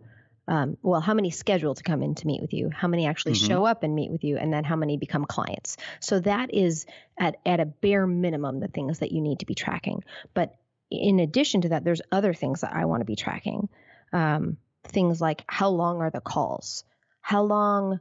Um, 0.47 0.75
well, 0.81 0.99
how 0.99 1.13
many 1.13 1.29
schedule 1.29 1.75
to 1.75 1.83
come 1.83 2.01
in 2.03 2.15
to 2.15 2.27
meet 2.27 2.41
with 2.41 2.51
you? 2.51 2.69
How 2.69 2.87
many 2.87 3.05
actually 3.05 3.33
Mhm. 3.33 3.47
show 3.47 3.65
up 3.65 3.83
and 3.83 3.95
meet 3.95 4.11
with 4.11 4.23
you? 4.23 4.37
And 4.37 4.51
then 4.51 4.63
how 4.63 4.75
many 4.75 4.97
become 4.97 5.23
clients? 5.23 5.77
So 5.99 6.19
that 6.21 6.53
is 6.53 6.85
at 7.17 7.37
at 7.45 7.59
a 7.59 7.65
bare 7.65 8.07
minimum 8.07 8.59
the 8.59 8.67
things 8.67 8.99
that 8.99 9.11
you 9.11 9.21
need 9.21 9.39
to 9.39 9.45
be 9.45 9.55
tracking. 9.55 10.03
But 10.33 10.57
in 10.89 11.19
addition 11.19 11.61
to 11.61 11.69
that, 11.69 11.83
there's 11.83 12.01
other 12.11 12.33
things 12.33 12.61
that 12.61 12.73
I 12.73 12.85
want 12.85 13.01
to 13.01 13.05
be 13.05 13.15
tracking. 13.15 13.69
Um, 14.11 14.57
things 14.83 15.21
like 15.21 15.43
how 15.47 15.69
long 15.69 16.01
are 16.01 16.09
the 16.09 16.19
calls? 16.19 16.83
How 17.21 17.43
long, 17.43 17.99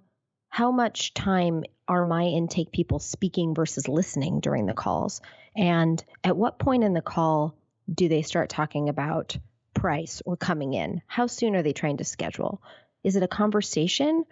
how 0.48 0.72
much 0.72 1.14
time 1.14 1.62
are 1.86 2.06
my 2.06 2.24
intake 2.24 2.72
people 2.72 2.98
speaking 2.98 3.54
versus 3.54 3.86
listening 3.86 4.40
during 4.40 4.66
the 4.66 4.74
calls? 4.74 5.20
And 5.54 6.02
at 6.24 6.36
what 6.36 6.58
point 6.58 6.84
in 6.84 6.94
the 6.94 7.02
call 7.02 7.54
do 7.92 8.08
they 8.08 8.22
start 8.22 8.48
talking 8.48 8.88
about 8.88 9.36
price 9.74 10.22
or 10.24 10.36
coming 10.36 10.74
in? 10.74 11.02
How 11.06 11.26
soon 11.26 11.56
are 11.56 11.62
they 11.62 11.72
trying 11.72 11.98
to 11.98 12.04
schedule? 12.04 12.62
Is 13.04 13.16
it 13.16 13.22
a 13.22 13.28
conversation 13.28 14.24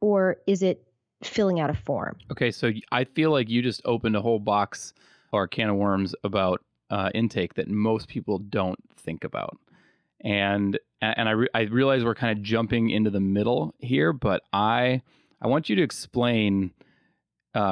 or 0.00 0.38
is 0.46 0.62
it 0.62 0.86
filling 1.22 1.60
out 1.60 1.70
a 1.70 1.74
form? 1.74 2.16
Okay, 2.30 2.50
so 2.50 2.72
I 2.92 3.04
feel 3.04 3.30
like 3.30 3.48
you 3.48 3.62
just 3.62 3.82
opened 3.84 4.16
a 4.16 4.20
whole 4.20 4.38
box 4.38 4.92
or 5.32 5.44
a 5.44 5.48
can 5.48 5.68
of 5.68 5.76
worms 5.76 6.14
about 6.24 6.64
uh, 6.90 7.10
intake 7.14 7.54
that 7.54 7.68
most 7.68 8.08
people 8.08 8.38
don't 8.38 8.78
think 8.96 9.24
about, 9.24 9.58
and 10.20 10.78
and 11.02 11.28
I 11.28 11.32
re- 11.32 11.48
I 11.52 11.62
realize 11.62 12.04
we're 12.04 12.14
kind 12.14 12.38
of 12.38 12.44
jumping 12.44 12.90
into 12.90 13.10
the 13.10 13.20
middle 13.20 13.74
here, 13.78 14.12
but 14.12 14.42
I 14.52 15.02
I 15.42 15.48
want 15.48 15.68
you 15.68 15.76
to 15.76 15.82
explain 15.82 16.72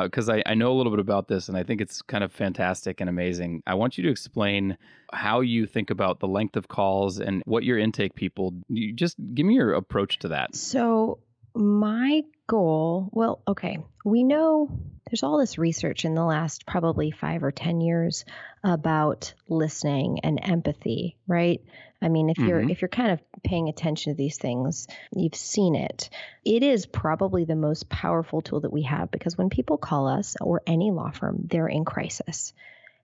because 0.05 0.29
I, 0.31 0.43
I 0.47 0.55
know 0.55 0.73
a 0.73 0.77
little 0.77 0.91
bit 0.93 1.01
about 1.01 1.29
this 1.29 1.49
and 1.49 1.59
I 1.59 1.63
think 1.63 1.81
it's 1.81 2.01
kind 2.01 2.25
of 2.25 2.33
fantastic 2.33 3.01
and 3.01 3.11
amazing. 3.11 3.63
I 3.67 3.75
want 3.75 3.99
you 3.99 4.05
to 4.05 4.11
explain 4.11 4.79
how 5.13 5.41
you 5.41 5.67
think 5.67 5.91
about 5.91 6.21
the 6.21 6.29
length 6.29 6.57
of 6.57 6.69
calls 6.69 7.21
and 7.21 7.43
what 7.45 7.65
your 7.65 7.79
intake 7.79 8.15
people. 8.15 8.55
You 8.69 8.93
just 8.95 9.17
give 9.35 9.45
me 9.45 9.55
your 9.55 9.75
approach 9.75 10.19
to 10.21 10.29
that. 10.29 10.57
So, 10.57 11.19
my 11.55 12.23
goal, 12.47 13.11
well, 13.13 13.43
okay, 13.47 13.79
we 14.05 14.25
know 14.25 14.69
there's 15.11 15.23
all 15.23 15.39
this 15.39 15.59
research 15.59 16.05
in 16.05 16.15
the 16.15 16.25
last 16.25 16.67
probably 16.67 17.11
five 17.11 17.45
or 17.45 17.53
10 17.53 17.81
years 17.81 18.25
about 18.65 19.35
listening 19.49 20.21
and 20.25 20.41
empathy, 20.43 21.17
right? 21.29 21.61
I 22.03 22.09
mean, 22.09 22.31
if 22.31 22.39
you're 22.39 22.63
Mhm. 22.63 22.71
if 22.71 22.81
you're 22.83 22.89
kind 22.89 23.13
of 23.13 23.21
paying 23.45 23.69
attention 23.69 24.13
to 24.13 24.17
these 24.17 24.39
things, 24.39 24.89
you've 25.15 25.35
seen 25.35 25.77
it. 25.77 26.11
It 26.45 26.63
is 26.63 26.87
probably 26.87 27.45
the 27.45 27.55
most 27.55 27.89
powerful 27.89 28.41
tool 28.41 28.61
that 28.61 28.73
we 28.73 28.83
have 28.83 29.11
because 29.11 29.39
when 29.39 29.51
people 29.51 29.77
call 29.77 30.09
us 30.09 30.37
or 30.41 30.63
any 30.67 30.91
law 30.91 31.11
firm, 31.11 31.47
they're 31.49 31.69
in 31.69 31.85
crisis 31.85 32.53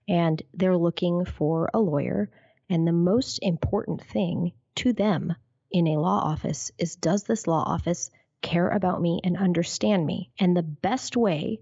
and 0.09 0.43
they're 0.55 0.77
looking 0.77 1.25
for 1.25 1.71
a 1.73 1.79
lawyer. 1.79 2.31
And 2.69 2.87
the 2.87 2.93
most 2.93 3.39
important 3.43 4.03
thing 4.03 4.53
to 4.77 4.93
them 4.93 5.35
in 5.71 5.87
a 5.87 6.01
law 6.01 6.19
office 6.19 6.73
is 6.79 6.97
does 6.97 7.25
this 7.25 7.47
law 7.47 7.63
office 7.63 8.11
care 8.43 8.69
about 8.69 9.01
me 9.01 9.21
and 9.23 9.37
understand 9.37 10.05
me? 10.05 10.31
And 10.39 10.57
the 10.57 10.63
best 10.63 11.17
way 11.17 11.61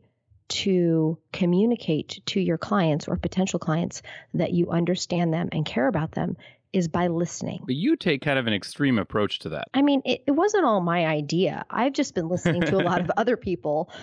to 0.48 1.18
communicate 1.32 2.20
to 2.26 2.40
your 2.40 2.58
clients 2.58 3.06
or 3.06 3.16
potential 3.16 3.58
clients 3.58 4.02
that 4.34 4.52
you 4.52 4.70
understand 4.70 5.32
them 5.32 5.50
and 5.52 5.66
care 5.66 5.86
about 5.86 6.12
them 6.12 6.36
is 6.72 6.88
by 6.88 7.06
listening. 7.08 7.62
But 7.66 7.74
you 7.76 7.96
take 7.96 8.22
kind 8.22 8.38
of 8.38 8.46
an 8.46 8.52
extreme 8.52 8.98
approach 8.98 9.38
to 9.40 9.50
that. 9.50 9.68
I 9.74 9.82
mean, 9.82 10.02
it, 10.04 10.22
it 10.26 10.32
wasn't 10.32 10.64
all 10.64 10.80
my 10.80 11.06
idea. 11.06 11.64
I've 11.70 11.92
just 11.92 12.14
been 12.14 12.28
listening 12.28 12.62
to 12.62 12.76
a 12.76 12.82
lot 12.84 13.00
of 13.00 13.10
other 13.16 13.36
people 13.36 13.90
uh, 13.90 13.96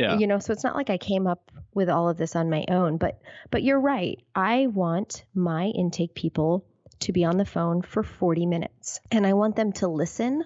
Yeah. 0.00 0.18
you 0.18 0.26
know 0.26 0.38
so 0.38 0.54
it's 0.54 0.64
not 0.64 0.74
like 0.74 0.88
i 0.88 0.96
came 0.96 1.26
up 1.26 1.50
with 1.74 1.90
all 1.90 2.08
of 2.08 2.16
this 2.16 2.34
on 2.34 2.48
my 2.48 2.64
own 2.68 2.96
but 2.96 3.20
but 3.50 3.62
you're 3.62 3.78
right 3.78 4.18
i 4.34 4.66
want 4.68 5.22
my 5.34 5.66
intake 5.66 6.14
people 6.14 6.64
to 7.00 7.12
be 7.12 7.24
on 7.26 7.36
the 7.36 7.44
phone 7.44 7.82
for 7.82 8.02
40 8.02 8.46
minutes 8.46 9.00
and 9.10 9.26
i 9.26 9.34
want 9.34 9.54
them 9.54 9.70
to 9.72 9.88
listen 9.88 10.44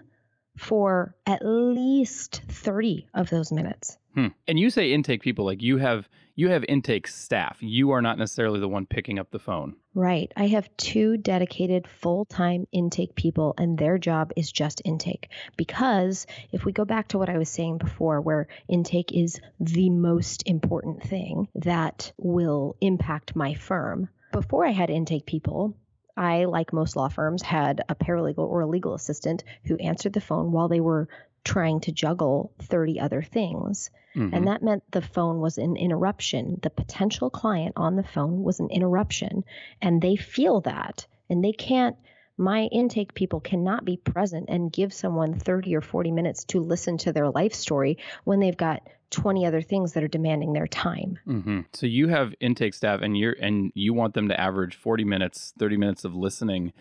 for 0.59 1.15
at 1.27 1.43
least 1.45 2.43
30 2.49 3.07
of 3.15 3.31
those 3.31 3.53
minutes 3.53 3.97
Hmm. 4.17 4.29
And 4.49 4.59
you 4.59 4.71
say 4.71 4.93
intake 4.93 5.21
people 5.21 5.45
like 5.45 5.63
you 5.63 5.77
have 5.77 6.09
you 6.37 6.49
have 6.49 6.65
intake 6.65 7.07
staff. 7.07 7.59
You 7.61 7.91
are 7.91 8.01
not 8.01 8.19
necessarily 8.19 8.61
the 8.61 8.69
one 8.69 8.87
picking 8.87 9.19
up 9.19 9.31
the 9.31 9.39
phone. 9.39 9.77
Right. 9.95 10.33
I 10.37 10.47
have 10.49 10.75
two 10.79 11.19
dedicated 11.19 11.87
full 11.87 12.25
time 12.25 12.67
intake 12.73 13.15
people, 13.15 13.55
and 13.59 13.77
their 13.77 13.99
job 13.99 14.33
is 14.37 14.51
just 14.51 14.81
intake. 14.87 15.29
Because 15.59 16.27
if 16.53 16.65
we 16.65 16.73
go 16.73 16.87
back 16.87 17.09
to 17.09 17.19
what 17.19 17.29
I 17.29 17.37
was 17.37 17.51
saying 17.51 17.79
before, 17.79 18.23
where 18.23 18.49
intake 18.69 19.13
is 19.13 19.39
the 19.61 19.91
most 19.91 20.43
important 20.47 21.03
thing 21.03 21.49
that 21.55 22.13
will 22.17 22.77
impact 22.81 23.37
my 23.37 23.53
firm, 23.53 24.09
before 24.33 24.67
I 24.67 24.73
had 24.73 24.89
intake 24.89 25.27
people, 25.27 25.77
I, 26.17 26.47
like 26.47 26.73
most 26.73 26.97
law 26.97 27.09
firms, 27.09 27.43
had 27.43 27.83
a 27.91 27.95
paralegal 27.95 28.39
or 28.39 28.61
a 28.61 28.67
legal 28.67 28.95
assistant 28.95 29.45
who 29.65 29.77
answered 29.77 30.15
the 30.15 30.21
phone 30.21 30.51
while 30.51 30.69
they 30.69 30.81
were 30.81 31.09
trying 31.47 31.79
to 31.81 31.93
juggle 31.93 32.53
30 32.59 32.99
other 33.01 33.23
things. 33.23 33.91
Mhm. 34.17 34.31
And 34.33 34.47
that 34.49 34.63
meant 34.63 34.83
the 34.91 35.01
phone 35.01 35.41
was 35.41 35.59
an 35.59 35.77
interruption. 35.77 36.59
The 36.63 36.71
potential 36.71 37.31
client 37.31 37.75
on 37.77 37.95
the 37.95 38.03
phone 38.03 38.43
was 38.43 38.59
an 38.61 38.69
interruption. 38.71 39.45
And 39.81 40.03
they 40.03 40.17
feel 40.17 40.61
that. 40.63 41.07
And 41.31 41.45
they 41.45 41.53
can't, 41.53 41.97
my 42.37 42.65
intake 42.73 43.15
people 43.15 43.41
cannot 43.41 43.85
be 43.85 43.97
present 43.97 44.47
and 44.49 44.73
give 44.73 44.93
someone 44.93 45.39
30 45.39 45.77
or 45.77 45.81
40 45.81 46.11
minutes 46.11 46.45
to 46.47 46.61
listen 46.61 46.99
to 46.99 47.13
their 47.13 47.31
life 47.31 47.55
story 47.55 47.99
when 48.25 48.41
they've 48.41 48.57
got 48.57 48.83
20 49.11 49.47
other 49.47 49.63
things 49.63 49.93
that 49.93 50.03
are 50.03 50.09
demanding 50.09 50.53
their 50.53 50.67
time. 50.67 51.19
hmm 51.25 51.61
So 51.73 51.87
you 51.87 52.09
have 52.09 52.35
intake 52.41 52.75
staff, 52.75 53.03
and 53.03 53.17
you're 53.17 53.37
and 53.41 53.71
you 53.75 53.95
want 53.95 54.15
them 54.15 54.29
to 54.29 54.41
average 54.41 54.75
forty 54.75 55.05
minutes, 55.05 55.55
thirty 55.57 55.77
minutes 55.77 56.05
of 56.05 56.17
listening 56.17 56.73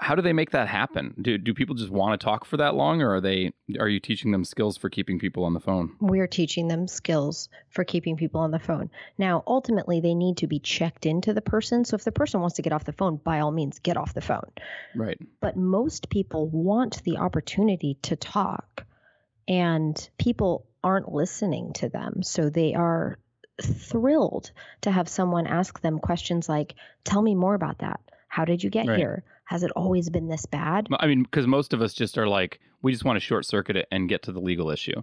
how 0.00 0.14
do 0.14 0.22
they 0.22 0.32
make 0.32 0.50
that 0.50 0.68
happen? 0.68 1.14
Do 1.20 1.38
do 1.38 1.52
people 1.52 1.74
just 1.74 1.90
want 1.90 2.18
to 2.18 2.24
talk 2.24 2.44
for 2.44 2.56
that 2.58 2.74
long, 2.74 3.02
or 3.02 3.16
are 3.16 3.20
they 3.20 3.52
are 3.78 3.88
you 3.88 3.98
teaching 4.00 4.30
them 4.30 4.44
skills 4.44 4.76
for 4.76 4.88
keeping 4.88 5.18
people 5.18 5.44
on 5.44 5.54
the 5.54 5.60
phone? 5.60 5.96
We're 6.00 6.28
teaching 6.28 6.68
them 6.68 6.86
skills 6.86 7.48
for 7.70 7.84
keeping 7.84 8.16
people 8.16 8.40
on 8.40 8.50
the 8.52 8.58
phone. 8.60 8.90
Now, 9.18 9.42
ultimately, 9.46 10.00
they 10.00 10.14
need 10.14 10.36
to 10.38 10.46
be 10.46 10.60
checked 10.60 11.04
into 11.04 11.34
the 11.34 11.42
person. 11.42 11.84
So 11.84 11.96
if 11.96 12.04
the 12.04 12.12
person 12.12 12.40
wants 12.40 12.56
to 12.56 12.62
get 12.62 12.72
off 12.72 12.84
the 12.84 12.92
phone, 12.92 13.16
by 13.16 13.40
all 13.40 13.50
means, 13.50 13.80
get 13.80 13.96
off 13.96 14.14
the 14.14 14.20
phone. 14.20 14.50
Right. 14.94 15.18
But 15.40 15.56
most 15.56 16.10
people 16.10 16.48
want 16.48 17.02
the 17.02 17.16
opportunity 17.16 17.98
to 18.02 18.14
talk, 18.16 18.86
and 19.48 20.08
people 20.18 20.66
aren't 20.84 21.12
listening 21.12 21.72
to 21.74 21.88
them. 21.88 22.22
So 22.22 22.50
they 22.50 22.74
are 22.74 23.18
thrilled 23.60 24.52
to 24.82 24.92
have 24.92 25.08
someone 25.08 25.48
ask 25.48 25.80
them 25.80 25.98
questions 25.98 26.48
like, 26.48 26.76
"Tell 27.02 27.20
me 27.20 27.34
more 27.34 27.54
about 27.54 27.78
that." 27.78 28.00
How 28.28 28.44
did 28.44 28.62
you 28.62 28.70
get 28.70 28.86
Right. 28.86 28.98
here? 28.98 29.24
Has 29.48 29.62
it 29.62 29.70
always 29.74 30.10
been 30.10 30.28
this 30.28 30.44
bad? 30.44 30.88
I 31.00 31.06
mean, 31.06 31.22
because 31.22 31.46
most 31.46 31.72
of 31.72 31.80
us 31.80 31.94
just 31.94 32.18
are 32.18 32.28
like, 32.28 32.60
we 32.82 32.92
just 32.92 33.02
want 33.04 33.16
to 33.16 33.20
short 33.20 33.46
circuit 33.46 33.76
it 33.76 33.88
and 33.90 34.06
get 34.06 34.22
to 34.24 34.32
the 34.32 34.40
legal 34.40 34.68
issue. 34.70 35.02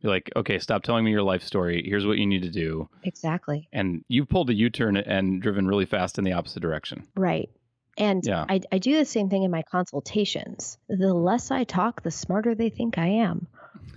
You're 0.00 0.12
like, 0.12 0.30
okay, 0.36 0.60
stop 0.60 0.84
telling 0.84 1.04
me 1.04 1.10
your 1.10 1.24
life 1.24 1.42
story. 1.42 1.82
Here's 1.84 2.06
what 2.06 2.16
you 2.18 2.26
need 2.26 2.42
to 2.42 2.50
do. 2.50 2.88
Exactly. 3.02 3.68
And 3.72 4.04
you've 4.06 4.28
pulled 4.28 4.50
a 4.50 4.54
U 4.54 4.70
turn 4.70 4.96
and 4.96 5.42
driven 5.42 5.66
really 5.66 5.84
fast 5.86 6.16
in 6.16 6.22
the 6.22 6.32
opposite 6.32 6.60
direction. 6.60 7.08
Right. 7.16 7.50
And 7.98 8.24
Yeah. 8.24 8.44
I, 8.48 8.60
I 8.70 8.78
do 8.78 8.96
the 8.96 9.04
same 9.04 9.28
thing 9.28 9.42
in 9.42 9.50
my 9.50 9.62
consultations. 9.62 10.78
The 10.88 11.12
less 11.12 11.50
I 11.50 11.64
talk, 11.64 12.02
the 12.02 12.12
smarter 12.12 12.54
they 12.54 12.70
think 12.70 12.98
I 12.98 13.06
am. 13.08 13.48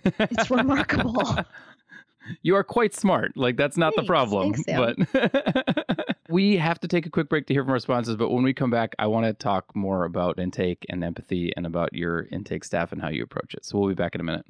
It's 0.03 0.49
remarkable. 0.49 1.37
You 2.41 2.55
are 2.55 2.63
quite 2.63 2.95
smart. 2.95 3.37
Like 3.37 3.55
that's 3.55 3.77
not 3.77 3.93
the 3.95 4.01
problem. 4.01 4.51
Thanks, 4.55 4.63
but 5.13 6.14
we 6.29 6.57
have 6.57 6.79
to 6.79 6.87
take 6.87 7.05
a 7.05 7.09
quick 7.09 7.29
break 7.29 7.47
to 7.47 7.53
hear 7.53 7.63
from 7.63 7.71
our 7.71 7.79
sponsors. 7.79 8.15
But 8.15 8.29
when 8.29 8.43
we 8.43 8.53
come 8.53 8.69
back, 8.69 8.95
I 8.99 9.07
want 9.07 9.25
to 9.25 9.33
talk 9.33 9.75
more 9.75 10.05
about 10.05 10.39
intake 10.39 10.85
and 10.89 11.03
empathy 11.03 11.53
and 11.55 11.65
about 11.65 11.93
your 11.93 12.27
intake 12.31 12.63
staff 12.63 12.91
and 12.91 13.01
how 13.01 13.09
you 13.09 13.23
approach 13.23 13.53
it. 13.53 13.65
So 13.65 13.77
we'll 13.77 13.89
be 13.89 13.95
back 13.95 14.15
in 14.15 14.21
a 14.21 14.23
minute. 14.23 14.45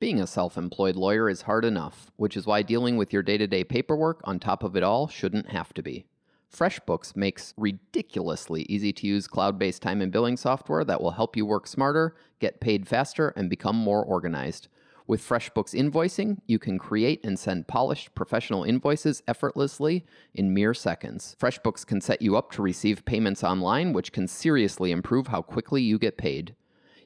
Being 0.00 0.20
a 0.20 0.26
self 0.26 0.58
employed 0.58 0.96
lawyer 0.96 1.28
is 1.28 1.42
hard 1.42 1.64
enough, 1.64 2.10
which 2.16 2.36
is 2.36 2.46
why 2.46 2.62
dealing 2.62 2.96
with 2.96 3.12
your 3.12 3.22
day 3.22 3.38
to 3.38 3.46
day 3.46 3.62
paperwork 3.62 4.22
on 4.24 4.40
top 4.40 4.64
of 4.64 4.74
it 4.74 4.82
all 4.82 5.06
shouldn't 5.06 5.50
have 5.50 5.72
to 5.74 5.84
be. 5.84 6.06
FreshBooks 6.54 7.16
makes 7.16 7.52
ridiculously 7.56 8.62
easy 8.68 8.92
to 8.92 9.06
use 9.08 9.26
cloud 9.26 9.58
based 9.58 9.82
time 9.82 10.00
and 10.00 10.12
billing 10.12 10.36
software 10.36 10.84
that 10.84 11.00
will 11.00 11.10
help 11.10 11.36
you 11.36 11.44
work 11.44 11.66
smarter, 11.66 12.14
get 12.38 12.60
paid 12.60 12.86
faster, 12.86 13.30
and 13.30 13.50
become 13.50 13.74
more 13.74 14.04
organized. 14.04 14.68
With 15.06 15.20
FreshBooks 15.20 15.74
invoicing, 15.74 16.38
you 16.46 16.58
can 16.58 16.78
create 16.78 17.24
and 17.24 17.38
send 17.38 17.66
polished 17.66 18.14
professional 18.14 18.62
invoices 18.62 19.22
effortlessly 19.26 20.06
in 20.32 20.54
mere 20.54 20.72
seconds. 20.72 21.36
FreshBooks 21.38 21.84
can 21.84 22.00
set 22.00 22.22
you 22.22 22.36
up 22.36 22.52
to 22.52 22.62
receive 22.62 23.04
payments 23.04 23.44
online, 23.44 23.92
which 23.92 24.12
can 24.12 24.28
seriously 24.28 24.92
improve 24.92 25.26
how 25.26 25.42
quickly 25.42 25.82
you 25.82 25.98
get 25.98 26.16
paid. 26.16 26.54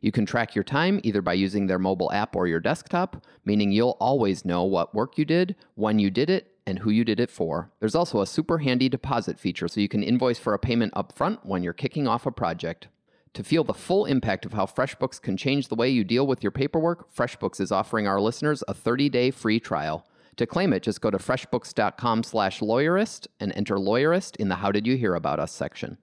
You 0.00 0.12
can 0.12 0.26
track 0.26 0.54
your 0.54 0.62
time 0.62 1.00
either 1.02 1.22
by 1.22 1.32
using 1.32 1.66
their 1.66 1.78
mobile 1.78 2.12
app 2.12 2.36
or 2.36 2.46
your 2.46 2.60
desktop, 2.60 3.24
meaning 3.44 3.72
you'll 3.72 3.96
always 3.98 4.44
know 4.44 4.62
what 4.62 4.94
work 4.94 5.18
you 5.18 5.24
did, 5.24 5.56
when 5.74 5.98
you 5.98 6.10
did 6.10 6.30
it, 6.30 6.52
and 6.68 6.78
who 6.80 6.90
you 6.90 7.02
did 7.02 7.18
it 7.18 7.30
for. 7.30 7.70
There's 7.80 7.94
also 7.94 8.20
a 8.20 8.26
super 8.26 8.58
handy 8.58 8.90
deposit 8.90 9.40
feature 9.40 9.68
so 9.68 9.80
you 9.80 9.88
can 9.88 10.02
invoice 10.02 10.38
for 10.38 10.52
a 10.52 10.58
payment 10.58 10.92
upfront 10.92 11.38
when 11.42 11.62
you're 11.62 11.72
kicking 11.72 12.06
off 12.06 12.26
a 12.26 12.30
project. 12.30 12.88
To 13.34 13.42
feel 13.42 13.64
the 13.64 13.72
full 13.72 14.04
impact 14.04 14.44
of 14.44 14.52
how 14.52 14.66
FreshBooks 14.66 15.18
can 15.20 15.38
change 15.38 15.68
the 15.68 15.74
way 15.74 15.88
you 15.88 16.04
deal 16.04 16.26
with 16.26 16.42
your 16.42 16.50
paperwork, 16.50 17.14
FreshBooks 17.14 17.60
is 17.60 17.72
offering 17.72 18.06
our 18.06 18.20
listeners 18.20 18.62
a 18.68 18.74
30-day 18.74 19.30
free 19.30 19.58
trial. 19.58 20.06
To 20.36 20.46
claim 20.46 20.74
it, 20.74 20.82
just 20.82 21.00
go 21.00 21.10
to 21.10 21.18
freshbooks.com/lawyerist 21.18 23.26
and 23.40 23.52
enter 23.56 23.76
lawyerist 23.76 24.36
in 24.36 24.48
the 24.48 24.56
how 24.56 24.70
did 24.70 24.86
you 24.86 24.96
hear 24.96 25.14
about 25.14 25.40
us 25.40 25.52
section. 25.52 25.96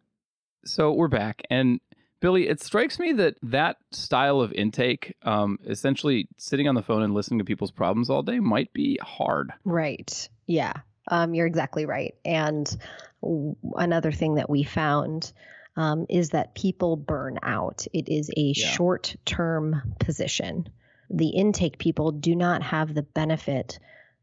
So 0.66 0.92
we're 0.92 1.08
back, 1.08 1.44
and 1.50 1.80
Billy, 2.22 2.48
it 2.48 2.60
strikes 2.60 2.98
me 2.98 3.14
that 3.14 3.36
that 3.44 3.78
style 3.92 4.42
of 4.42 4.52
intake, 4.54 5.14
um, 5.22 5.60
essentially 5.68 6.28
sitting 6.38 6.68
on 6.68 6.74
the 6.74 6.82
phone 6.82 7.04
and 7.04 7.14
listening 7.14 7.38
to 7.38 7.46
people's 7.46 7.72
problems 7.72 8.10
all 8.10 8.24
day, 8.24 8.40
might 8.40 8.74
be 8.74 8.98
hard. 9.02 9.54
Right. 9.64 10.28
Yeah. 10.48 10.74
Um, 11.08 11.34
you're 11.34 11.48
exactly 11.48 11.86
right. 11.86 12.16
And 12.24 12.68
w- 13.22 13.56
another 13.76 14.12
thing 14.12 14.36
that 14.36 14.50
we 14.50 14.64
found 14.64 15.32
um, 15.78 16.06
is 16.10 16.30
that 16.30 16.56
people 16.56 16.96
burn 16.96 17.38
out. 17.44 17.86
It 17.94 18.10
is 18.10 18.30
a 18.30 18.54
Yeah. 18.56 18.68
short 18.68 19.16
term 19.26 19.94
position. 20.00 20.70
The 21.10 21.30
intake 21.30 21.78
people 21.78 22.12
do 22.12 22.36
not 22.36 22.64
have 22.64 22.94
the 22.94 23.04
benefit 23.04 23.78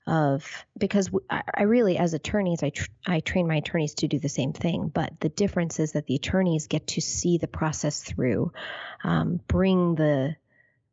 of 0.04 0.66
because 0.76 1.10
I 1.30 1.62
really 1.62 1.96
as 1.96 2.12
attorneys 2.12 2.64
I 2.64 2.70
tr- 2.70 2.90
I 3.06 3.20
train 3.20 3.46
my 3.46 3.54
attorneys 3.56 3.94
to 3.94 4.08
do 4.08 4.18
the 4.18 4.28
same 4.28 4.52
thing 4.52 4.88
but 4.92 5.12
the 5.20 5.28
difference 5.28 5.78
is 5.78 5.92
that 5.92 6.06
the 6.08 6.16
attorneys 6.16 6.66
get 6.66 6.88
to 6.88 7.00
see 7.00 7.38
the 7.38 7.46
process 7.46 8.02
through 8.02 8.50
um, 9.04 9.38
bring 9.46 9.94
the 9.94 10.34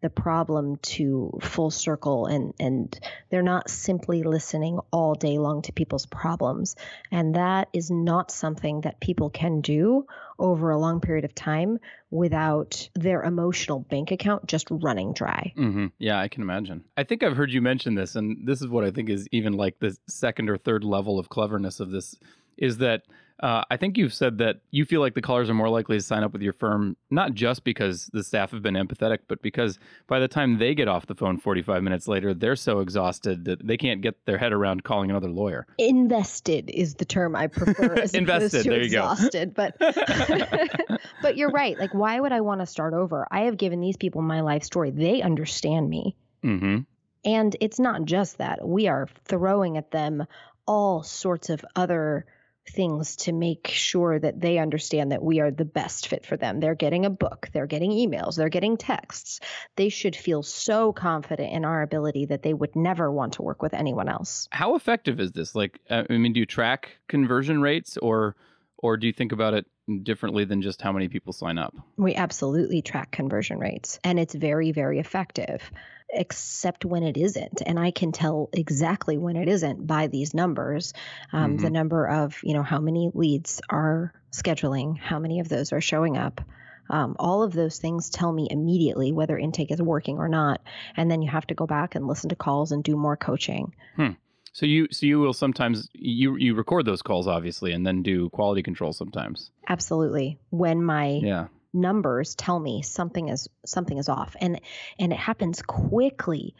the 0.01 0.09
problem 0.09 0.77
to 0.77 1.37
full 1.41 1.71
circle 1.71 2.25
and 2.25 2.53
and 2.59 2.99
they're 3.29 3.41
not 3.41 3.69
simply 3.69 4.23
listening 4.23 4.79
all 4.91 5.13
day 5.13 5.37
long 5.37 5.61
to 5.61 5.73
people's 5.73 6.05
problems 6.05 6.75
and 7.11 7.35
that 7.35 7.69
is 7.73 7.91
not 7.91 8.31
something 8.31 8.81
that 8.81 8.99
people 8.99 9.29
can 9.29 9.61
do 9.61 10.05
over 10.37 10.69
a 10.69 10.79
long 10.79 11.01
period 11.01 11.25
of 11.25 11.35
time 11.35 11.79
without 12.11 12.89
their 12.95 13.23
emotional 13.23 13.79
bank 13.79 14.11
account 14.11 14.45
just 14.47 14.67
running 14.71 15.13
dry 15.13 15.53
Mm-hmm. 15.59 15.87
Yeah, 15.97 16.19
I 16.19 16.27
can 16.27 16.41
imagine. 16.41 16.83
I 16.95 17.03
think 17.03 17.23
I've 17.23 17.35
heard 17.35 17.51
you 17.51 17.61
mention 17.61 17.95
this, 17.95 18.15
and 18.15 18.47
this 18.47 18.61
is 18.61 18.67
what 18.67 18.83
I 18.83 18.91
think 18.91 19.09
is 19.09 19.27
even 19.31 19.53
like 19.53 19.79
the 19.79 19.95
second 20.07 20.49
or 20.49 20.57
third 20.57 20.83
level 20.83 21.19
of 21.19 21.29
cleverness 21.29 21.79
of 21.79 21.91
this 21.91 22.15
is 22.57 22.77
that 22.77 23.03
uh, 23.41 23.63
I 23.71 23.77
think 23.77 23.97
you've 23.97 24.13
said 24.13 24.37
that 24.39 24.57
you 24.71 24.83
feel 24.85 24.99
like 25.01 25.13
the 25.13 25.21
callers 25.21 25.49
are 25.49 25.53
more 25.53 25.69
likely 25.69 25.97
to 25.97 26.03
sign 26.03 26.23
up 26.23 26.33
with 26.33 26.41
your 26.41 26.53
firm, 26.53 26.97
not 27.09 27.33
just 27.33 27.63
because 27.63 28.09
the 28.11 28.23
staff 28.23 28.51
have 28.51 28.61
been 28.61 28.73
empathetic, 28.75 29.19
but 29.27 29.41
because 29.41 29.79
by 30.07 30.19
the 30.19 30.27
time 30.27 30.57
they 30.59 30.75
get 30.75 30.87
off 30.87 31.05
the 31.05 31.15
phone 31.15 31.37
45 31.37 31.81
minutes 31.81 32.07
later, 32.07 32.33
they're 32.33 32.55
so 32.57 32.79
exhausted 32.79 33.45
that 33.45 33.65
they 33.65 33.77
can't 33.77 34.01
get 34.01 34.25
their 34.25 34.37
head 34.37 34.51
around 34.51 34.83
calling 34.83 35.09
another 35.09 35.29
lawyer. 35.29 35.65
invested 35.77 36.69
is 36.73 36.95
the 36.95 37.05
term 37.05 37.35
I 37.35 37.47
prefer 37.47 37.93
as 37.95 38.13
Invested, 38.19 38.63
to 38.63 38.69
there 38.69 38.83
you 38.83 38.89
go. 38.89 39.09
exhausted. 39.11 39.53
But 39.53 39.77
but 41.21 41.37
you're 41.37 41.51
right. 41.51 41.77
Like, 41.79 41.93
why 41.93 42.19
would 42.19 42.31
I 42.31 42.41
want 42.41 42.61
to 42.61 42.65
start 42.65 42.93
over? 42.93 43.27
I 43.31 43.41
have 43.41 43.57
given 43.57 43.79
these 43.81 43.97
people 43.97 44.21
my 44.21 44.41
life 44.41 44.63
story. 44.63 44.91
They 44.91 45.21
understand 45.21 45.89
me, 45.89 46.15
Mm-hmm. 46.43 46.79
and 47.25 47.55
it's 47.59 47.79
not 47.79 48.05
just 48.05 48.37
that. 48.37 48.65
We 48.65 48.87
are 48.87 49.07
throwing 49.25 49.75
at 49.77 49.91
them 49.91 50.25
all 50.65 51.03
sorts 51.03 51.49
of 51.49 51.65
other 51.75 52.25
things 52.69 53.15
to 53.17 53.31
make 53.31 53.67
sure 53.67 54.19
that 54.19 54.39
they 54.39 54.57
understand 54.57 55.11
that 55.11 55.23
we 55.23 55.39
are 55.39 55.51
the 55.51 55.65
best 55.65 56.07
fit 56.07 56.25
for 56.25 56.37
them. 56.37 56.59
They're 56.59 56.75
getting 56.75 57.05
a 57.05 57.09
book, 57.09 57.49
they're 57.53 57.67
getting 57.67 57.91
emails, 57.91 58.35
they're 58.35 58.49
getting 58.49 58.77
texts. 58.77 59.39
They 59.75 59.89
should 59.89 60.15
feel 60.15 60.43
so 60.43 60.93
confident 60.93 61.53
in 61.53 61.65
our 61.65 61.81
ability 61.81 62.25
that 62.27 62.43
they 62.43 62.53
would 62.53 62.75
never 62.75 63.11
want 63.11 63.33
to 63.33 63.41
work 63.41 63.61
with 63.61 63.73
anyone 63.73 64.09
else. 64.09 64.47
How 64.51 64.75
effective 64.75 65.19
is 65.19 65.31
this? 65.31 65.55
Like, 65.55 65.79
uh, 65.89 66.03
I 66.09 66.17
mean, 66.17 66.33
do 66.33 66.39
you 66.39 66.45
track 66.45 66.99
conversion 67.07 67.61
rates, 67.61 67.97
or 67.97 68.35
or 68.79 68.97
do 68.97 69.05
you 69.07 69.13
think 69.13 69.31
about 69.31 69.53
it 69.53 69.65
differently 70.03 70.45
than 70.45 70.61
just 70.61 70.81
how 70.81 70.91
many 70.91 71.07
people 71.07 71.33
sign 71.33 71.57
up? 71.57 71.75
We 71.97 72.15
absolutely 72.15 72.81
track 72.81 73.11
conversion 73.11 73.59
rates, 73.59 73.99
and 74.03 74.19
it's 74.19 74.33
very, 74.33 74.71
very 74.71 74.99
effective. 74.99 75.61
except 76.11 76.85
when 76.85 77.03
it 77.03 77.17
isn't. 77.17 77.61
And 77.63 77.77
I 77.77 77.91
can 77.91 78.11
tell 78.11 78.49
exactly 78.51 79.15
when 79.19 79.35
it 79.35 79.47
isn't 79.47 79.85
by 79.85 80.07
these 80.07 80.33
numbers. 80.33 80.93
Um, 81.31 81.51
Mm-hmm. 81.51 81.63
The 81.63 81.69
number 81.69 82.07
of, 82.07 82.39
you 82.41 82.55
know, 82.55 82.63
how 82.63 82.79
many 82.79 83.11
leads 83.13 83.61
are 83.69 84.11
scheduling, 84.31 84.97
how 84.97 85.19
many 85.19 85.39
of 85.39 85.49
those 85.49 85.71
are 85.71 85.81
showing 85.81 86.17
up. 86.17 86.41
Um, 86.89 87.15
all 87.19 87.43
of 87.43 87.53
those 87.53 87.77
things 87.77 88.09
tell 88.09 88.31
me 88.31 88.47
immediately 88.49 89.11
whether 89.11 89.37
intake 89.37 89.69
is 89.71 89.79
working 89.79 90.17
or 90.17 90.27
not. 90.27 90.61
And 90.97 91.11
then 91.11 91.21
you 91.21 91.29
have 91.29 91.45
to 91.47 91.53
go 91.53 91.67
back 91.67 91.93
and 91.93 92.07
listen 92.07 92.29
to 92.29 92.35
calls 92.35 92.71
and 92.71 92.83
do 92.83 92.95
more 92.97 93.15
coaching. 93.15 93.75
So 94.53 94.65
you 94.65 94.87
so 94.91 95.05
you 95.05 95.19
will 95.19 95.33
sometimes 95.33 95.89
you 95.93 96.35
you 96.37 96.55
record 96.55 96.85
those 96.85 97.01
calls 97.01 97.27
obviously 97.27 97.71
and 97.71 97.85
then 97.85 98.03
do 98.03 98.29
quality 98.29 98.63
control 98.63 98.93
sometimes. 98.93 99.51
Absolutely. 99.67 100.39
When 100.49 100.83
my 100.83 101.19
Yeah. 101.23 101.47
numbers 101.73 102.35
tell 102.35 102.59
me 102.59 102.81
something 102.81 103.29
is 103.29 103.47
something 103.65 103.97
is 103.97 104.09
off 104.09 104.35
and 104.41 104.59
and 104.97 105.13
it 105.13 105.19
happens 105.19 105.61
quickly 105.61 106.55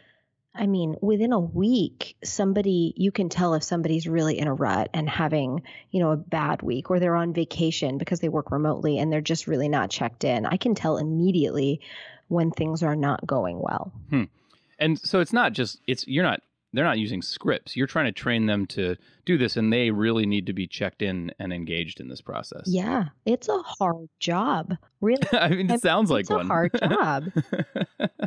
i 0.54 0.68
mean 0.68 0.94
within 1.02 1.32
a 1.32 1.40
week 1.40 2.16
somebody 2.22 2.94
you 2.96 3.10
can 3.10 3.28
tell 3.28 3.54
if 3.54 3.62
somebody's 3.64 4.06
really 4.06 4.38
in 4.38 4.46
a 4.46 4.54
rut 4.54 4.88
and 4.94 5.10
having 5.10 5.62
you 5.90 5.98
know 5.98 6.12
a 6.12 6.16
bad 6.16 6.62
week 6.62 6.90
or 6.92 7.00
they're 7.00 7.16
on 7.16 7.32
vacation 7.32 7.98
because 7.98 8.20
they 8.20 8.28
work 8.28 8.52
remotely 8.52 8.98
and 8.98 9.12
they're 9.12 9.20
just 9.20 9.48
really 9.48 9.68
not 9.68 9.90
checked 9.90 10.22
in 10.22 10.46
i 10.46 10.56
can 10.56 10.76
tell 10.76 10.96
immediately 10.96 11.80
when 12.28 12.52
things 12.52 12.84
are 12.84 12.94
not 12.96 13.26
going 13.26 13.58
well 13.58 13.92
hmm. 14.10 14.24
And 14.78 14.98
so 14.98 15.20
it's 15.20 15.32
not 15.32 15.52
just 15.52 15.80
it's 15.86 16.06
you're 16.06 16.24
not 16.24 16.40
they're 16.72 16.84
not 16.84 16.98
using 16.98 17.20
scripts. 17.22 17.76
You're 17.76 17.86
trying 17.88 18.06
to 18.06 18.12
train 18.12 18.46
them 18.46 18.66
to 18.68 18.96
do 19.24 19.36
this 19.38 19.56
and 19.56 19.72
they 19.72 19.90
really 19.90 20.24
need 20.26 20.46
to 20.46 20.52
be 20.52 20.66
checked 20.66 21.02
in 21.02 21.32
and 21.38 21.52
engaged 21.52 22.00
in 22.00 22.08
this 22.08 22.20
process. 22.20 22.62
yeah 22.66 23.06
it's 23.26 23.48
a 23.48 23.58
hard 23.62 24.08
job 24.18 24.76
really 25.00 25.22
I 25.32 25.48
mean 25.50 25.60
it 25.60 25.64
It's- 25.64 25.82
sounds 25.82 26.10
like 26.10 26.22
it's 26.22 26.30
a 26.30 26.36
one. 26.36 26.46
hard 26.46 26.72
job. 26.78 27.24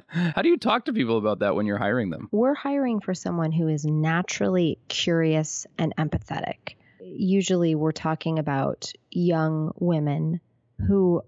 How 0.07 0.41
do 0.41 0.49
you 0.49 0.57
talk 0.57 0.85
to 0.85 0.93
people 0.93 1.17
about 1.17 1.39
that 1.39 1.55
when 1.55 1.65
you're 1.65 1.77
hiring 1.77 2.09
them? 2.09 2.29
we're 2.31 2.53
hiring 2.53 2.99
for 2.99 3.13
someone 3.13 3.51
who 3.51 3.67
is 3.67 3.85
naturally 3.85 4.77
curious 4.87 5.65
and 5.77 5.93
empathetic. 5.97 6.75
Usually, 7.01 7.75
we're 7.75 7.91
talking 7.91 8.39
about 8.39 8.91
young 9.11 9.71
women 9.77 10.39
who 10.87 11.21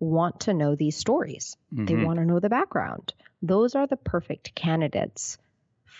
want 0.00 0.40
to 0.40 0.54
know 0.54 0.74
these 0.74 0.96
stories. 0.96 1.56
They 1.72 1.94
Mhm. 1.94 2.04
want 2.04 2.18
to 2.18 2.24
know 2.26 2.40
the 2.40 2.50
background. 2.50 3.14
Those 3.42 3.74
are 3.74 3.86
the 3.86 3.96
perfect 3.96 4.54
candidates 4.54 5.38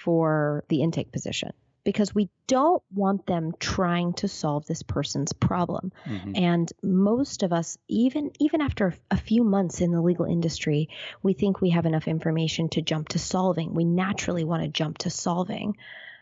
for 0.05 0.65
the 0.69 0.83
intake 0.83 1.11
position 1.11 1.53
because 1.83 2.15
we 2.15 2.31
don't 2.47 2.83
want 2.93 3.27
them 3.27 3.53
trying 3.59 4.15
to 4.15 4.29
solve 4.29 4.67
this 4.67 4.83
person's 4.83 5.33
problem. 5.33 5.93
Mhm. 6.07 6.39
And 6.39 6.73
most 6.83 7.43
of 7.43 7.53
us, 7.53 7.79
even 7.89 8.31
even 8.39 8.61
after 8.61 8.95
a 9.11 9.17
few 9.17 9.45
months 9.45 9.81
in 9.81 9.93
the 9.93 10.01
legal 10.01 10.27
industry, 10.27 10.89
we 11.23 11.33
think 11.35 11.61
we 11.61 11.71
have 11.71 11.87
enough 11.87 12.09
information 12.09 12.69
to 12.71 12.83
jump 12.83 13.11
to 13.11 13.19
solving. 13.19 13.75
We 13.75 13.85
naturally 13.85 14.45
want 14.45 14.63
to 14.63 14.69
jump 14.69 14.99
to 14.99 15.11
solving, 15.11 15.77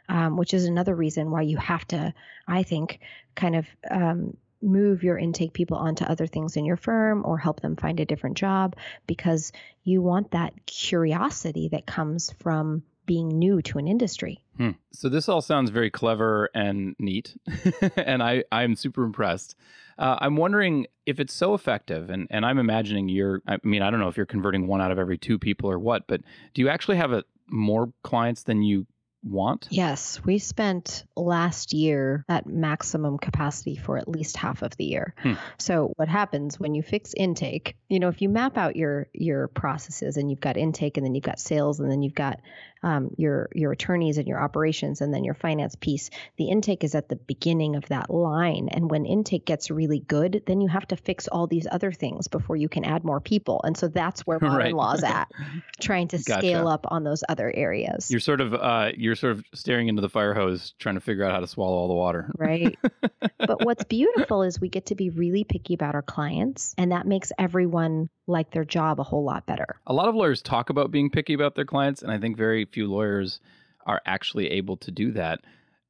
um, 0.09 0.37
which 0.37 0.55
is 0.55 0.65
another 0.67 0.95
reason 0.95 1.31
why 1.31 1.43
you 1.43 1.57
have 1.59 1.87
to, 1.89 2.13
I 2.47 2.63
think, 2.63 3.01
kind 3.35 3.57
of 3.57 3.67
um, 3.91 4.37
move 4.61 5.03
your 5.03 5.19
intake 5.19 5.53
people 5.53 5.77
onto 5.77 6.05
other 6.05 6.27
things 6.27 6.57
in 6.57 6.65
your 6.65 6.77
firm 6.77 7.23
or 7.25 7.37
help 7.37 7.61
them 7.61 7.75
find 7.75 7.99
a 7.99 8.05
different 8.05 8.37
job 8.37 8.77
because 9.09 9.53
you 9.83 10.01
want 10.01 10.31
that 10.31 10.67
curiosity 10.67 11.69
that 11.69 11.85
comes 11.85 12.31
from 12.39 12.83
being 13.07 13.29
new 13.29 13.63
to 13.63 13.79
an 13.79 13.87
industry. 13.87 14.45
Hmm. 14.57 14.71
So 14.93 15.09
this 15.09 15.29
all 15.29 15.41
sounds 15.41 15.71
very 15.71 15.91
clever 15.91 16.51
and 16.55 16.95
neat, 16.99 17.37
and 17.97 18.23
I 18.23 18.45
I'm 18.53 18.75
super 18.77 19.05
impressed. 19.05 19.57
Uh, 19.99 20.17
I'm 20.21 20.37
wondering 20.37 20.87
if 21.07 21.21
it's 21.21 21.35
so 21.35 21.55
effective, 21.55 22.11
and 22.11 22.27
and 22.31 22.45
I'm 22.45 22.59
imagining 22.59 23.09
you're. 23.09 23.43
I 23.47 23.59
mean, 23.63 23.83
I 23.83 23.91
don't 23.91 24.01
know 24.01 24.09
if 24.09 24.17
you're 24.17 24.27
converting 24.27 24.67
one 24.67 24.81
out 24.81 24.91
of 24.91 24.99
every 24.99 25.19
two 25.19 25.39
people 25.39 25.71
or 25.71 25.79
what, 25.79 26.07
but 26.07 26.21
do 26.55 26.63
you 26.63 26.69
actually 26.69 26.97
have 26.97 27.13
a 27.13 27.25
more 27.49 27.93
clients 28.03 28.45
than 28.45 28.63
you 28.63 28.87
want? 29.23 29.69
Yes, 29.71 30.21
we 30.25 30.39
spent 30.39 31.05
last 31.17 31.73
year 31.73 32.25
at 32.29 32.47
maximum 32.47 33.19
capacity 33.19 33.77
for 33.77 33.97
at 33.97 34.09
least 34.09 34.37
half 34.37 34.63
of 34.63 34.77
the 34.77 34.85
year. 34.85 35.15
Hmm. 35.19 35.35
So 35.59 35.93
what 35.97 36.09
happens 36.09 36.59
when 36.59 36.75
you 36.75 36.83
fix 36.83 37.15
intake? 37.17 37.77
You 37.89 38.01
know, 38.01 38.09
if 38.09 38.21
you 38.23 38.29
map 38.29 38.57
out 38.57 38.77
your 38.77 39.09
your 39.13 39.49
processes 39.49 40.17
and 40.17 40.31
you've 40.31 40.41
got 40.41 40.57
intake 40.57 40.97
and 40.97 41.07
then 41.07 41.15
you've 41.15 41.25
got 41.25 41.39
sales 41.39 41.81
and 41.81 41.91
then 41.91 42.03
you've 42.03 42.15
got 42.15 42.41
um, 42.83 43.11
your 43.17 43.49
your 43.55 43.73
attorneys 43.73 44.19
and 44.19 44.27
your 44.27 44.41
operations 44.41 45.01
and 45.01 45.13
then 45.13 45.25
your 45.25 45.35
finance 45.35 45.75
piece, 45.77 46.11
the 46.37 46.49
intake 46.49 46.85
is 46.85 46.95
at 46.95 47.09
the 47.09 47.17
beginning 47.17 47.77
of 47.77 47.87
that 47.87 48.11
line. 48.11 48.69
And 48.71 48.91
when 48.91 49.05
intake 49.07 49.47
gets 49.47 49.71
really 49.71 50.01
good, 50.01 50.43
then 50.47 50.61
you 50.61 50.69
have 50.69 50.87
to 50.89 50.97
fix 50.97 51.29
all 51.29 51.47
these 51.47 51.67
other 51.71 51.93
things 51.93 52.29
before 52.29 52.57
you 52.57 52.69
can 52.69 52.85
add 52.85 53.05
more 53.05 53.21
people. 53.21 53.61
And 53.65 53.77
so 53.77 53.89
that's 53.89 54.27
where 54.27 54.39
modern 54.41 54.53
Right. 54.63 54.75
law's 54.75 55.03
at, 55.03 55.31
trying 55.81 56.09
to 56.09 56.19
Gotcha. 56.19 56.41
scale 56.41 56.69
up 56.69 56.87
on 56.89 57.05
those 57.05 57.25
other 57.29 57.53
areas. 57.55 58.11
You're 58.11 58.21
sort 58.21 58.41
of 58.41 58.55
uh, 58.55 58.93
you're 58.97 59.17
sort 59.17 59.33
of 59.33 59.45
staring 59.55 59.89
into 59.89 60.03
the 60.03 60.09
fire 60.09 60.35
hose, 60.35 60.75
trying 60.79 60.97
to 60.97 61.01
figure 61.01 61.25
out 61.25 61.33
how 61.33 61.41
to 61.41 61.47
swallow 61.47 61.77
all 61.77 61.89
the 61.89 61.95
water. 61.95 62.31
right? 62.37 62.79
but 63.39 63.65
what's 63.65 63.85
beautiful 63.85 64.43
is 64.43 64.61
we 64.61 64.69
get 64.69 64.87
to 64.87 64.95
be 64.95 65.11
really 65.11 65.45
picky 65.45 65.75
about 65.75 65.95
our 65.95 66.03
clients, 66.03 66.75
and 66.79 66.93
that 66.93 67.07
makes 67.07 67.33
everyone 67.39 68.09
like 68.27 68.51
their 68.53 68.65
job 68.65 69.01
a 69.01 69.03
whole 69.03 69.25
lot 69.25 69.47
better. 69.47 69.81
A 69.87 69.93
lot 69.93 70.09
of 70.09 70.15
lawyers 70.15 70.43
talk 70.43 70.71
about 70.71 70.91
being 70.91 71.11
picky 71.11 71.35
about 71.35 71.55
their 71.55 71.65
clients, 71.65 72.03
and 72.03 72.13
I 72.13 72.19
think 72.19 72.37
very 72.37 72.67
few 72.73 72.87
lawyers 72.91 73.41
are 73.87 74.01
actually 74.07 74.51
able 74.53 74.77
to 74.79 74.91
do 74.91 75.13
that. 75.13 75.41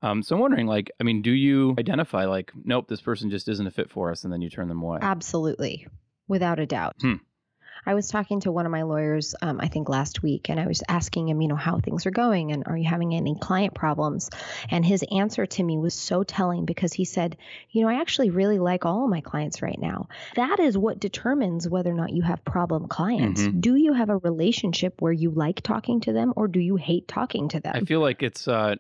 Um, 0.03 0.23
so 0.23 0.35
I'm 0.35 0.41
wondering, 0.41 0.67
like, 0.67 0.91
I 1.01 1.05
mean, 1.05 1.23
do 1.23 1.31
you 1.31 1.77
identify 1.79 2.25
like, 2.25 2.53
nope, 2.65 2.89
this 2.89 3.01
person 3.01 3.31
just 3.31 3.49
isn't 3.49 3.67
a 3.67 3.71
fit 3.71 3.91
for 3.91 4.11
us, 4.11 4.25
and 4.25 4.33
then 4.33 4.43
you 4.43 4.51
turn 4.51 4.69
them 4.69 4.83
away? 4.83 4.99
Absolutely, 5.01 5.87
without 6.27 6.59
a 6.59 6.67
doubt. 6.67 6.97
Hmm. 7.01 7.15
I 7.85 7.95
was 7.95 8.09
talking 8.09 8.41
to 8.41 8.53
one 8.53 8.67
of 8.67 8.73
my 8.73 8.83
lawyers, 8.83 9.35
um, 9.43 9.61
I 9.61 9.69
think 9.69 9.89
last 9.89 10.23
week, 10.23 10.49
and 10.51 10.61
I 10.61 10.67
was 10.67 10.83
asking 10.89 11.29
him, 11.29 11.41
you 11.41 11.49
know, 11.49 11.57
how 11.57 11.79
things 11.79 12.07
are 12.07 12.11
going 12.11 12.53
and 12.53 12.65
are 12.67 12.77
you 12.77 12.89
having 12.89 13.15
any 13.15 13.35
client 13.35 13.75
problems? 13.75 14.31
And 14.71 14.85
his 14.85 15.05
answer 15.11 15.47
to 15.47 15.63
me 15.63 15.79
was 15.79 15.95
so 15.95 16.23
telling 16.23 16.65
because 16.65 16.93
he 16.93 17.05
said, 17.05 17.37
you 17.71 17.83
know, 17.83 17.89
I 17.89 18.01
actually 18.01 18.31
really 18.31 18.59
like 18.59 18.85
all 18.85 19.05
of 19.05 19.11
my 19.11 19.21
clients 19.21 19.63
right 19.63 19.79
now. 19.81 20.09
That 20.37 20.61
is 20.61 20.79
what 20.79 21.01
determines 21.01 21.69
whether 21.69 21.91
or 21.91 21.95
not 21.95 22.13
you 22.13 22.23
have 22.23 22.45
problem 22.45 22.87
clients. 22.87 23.43
Mhm. 23.43 23.61
Do 23.61 23.75
you 23.75 23.93
have 23.93 24.11
a 24.11 24.19
relationship 24.19 25.03
where 25.03 25.13
you 25.13 25.31
like 25.31 25.61
talking 25.63 26.01
to 26.01 26.13
them 26.13 26.33
or 26.37 26.49
do 26.49 26.61
you 26.61 26.77
hate 26.77 27.09
talking 27.09 27.49
to 27.49 27.61
them? 27.61 27.73
I 27.75 27.81
feel 27.81 28.01
like 28.01 28.23
it's, 28.23 28.47
uh, 28.47 28.77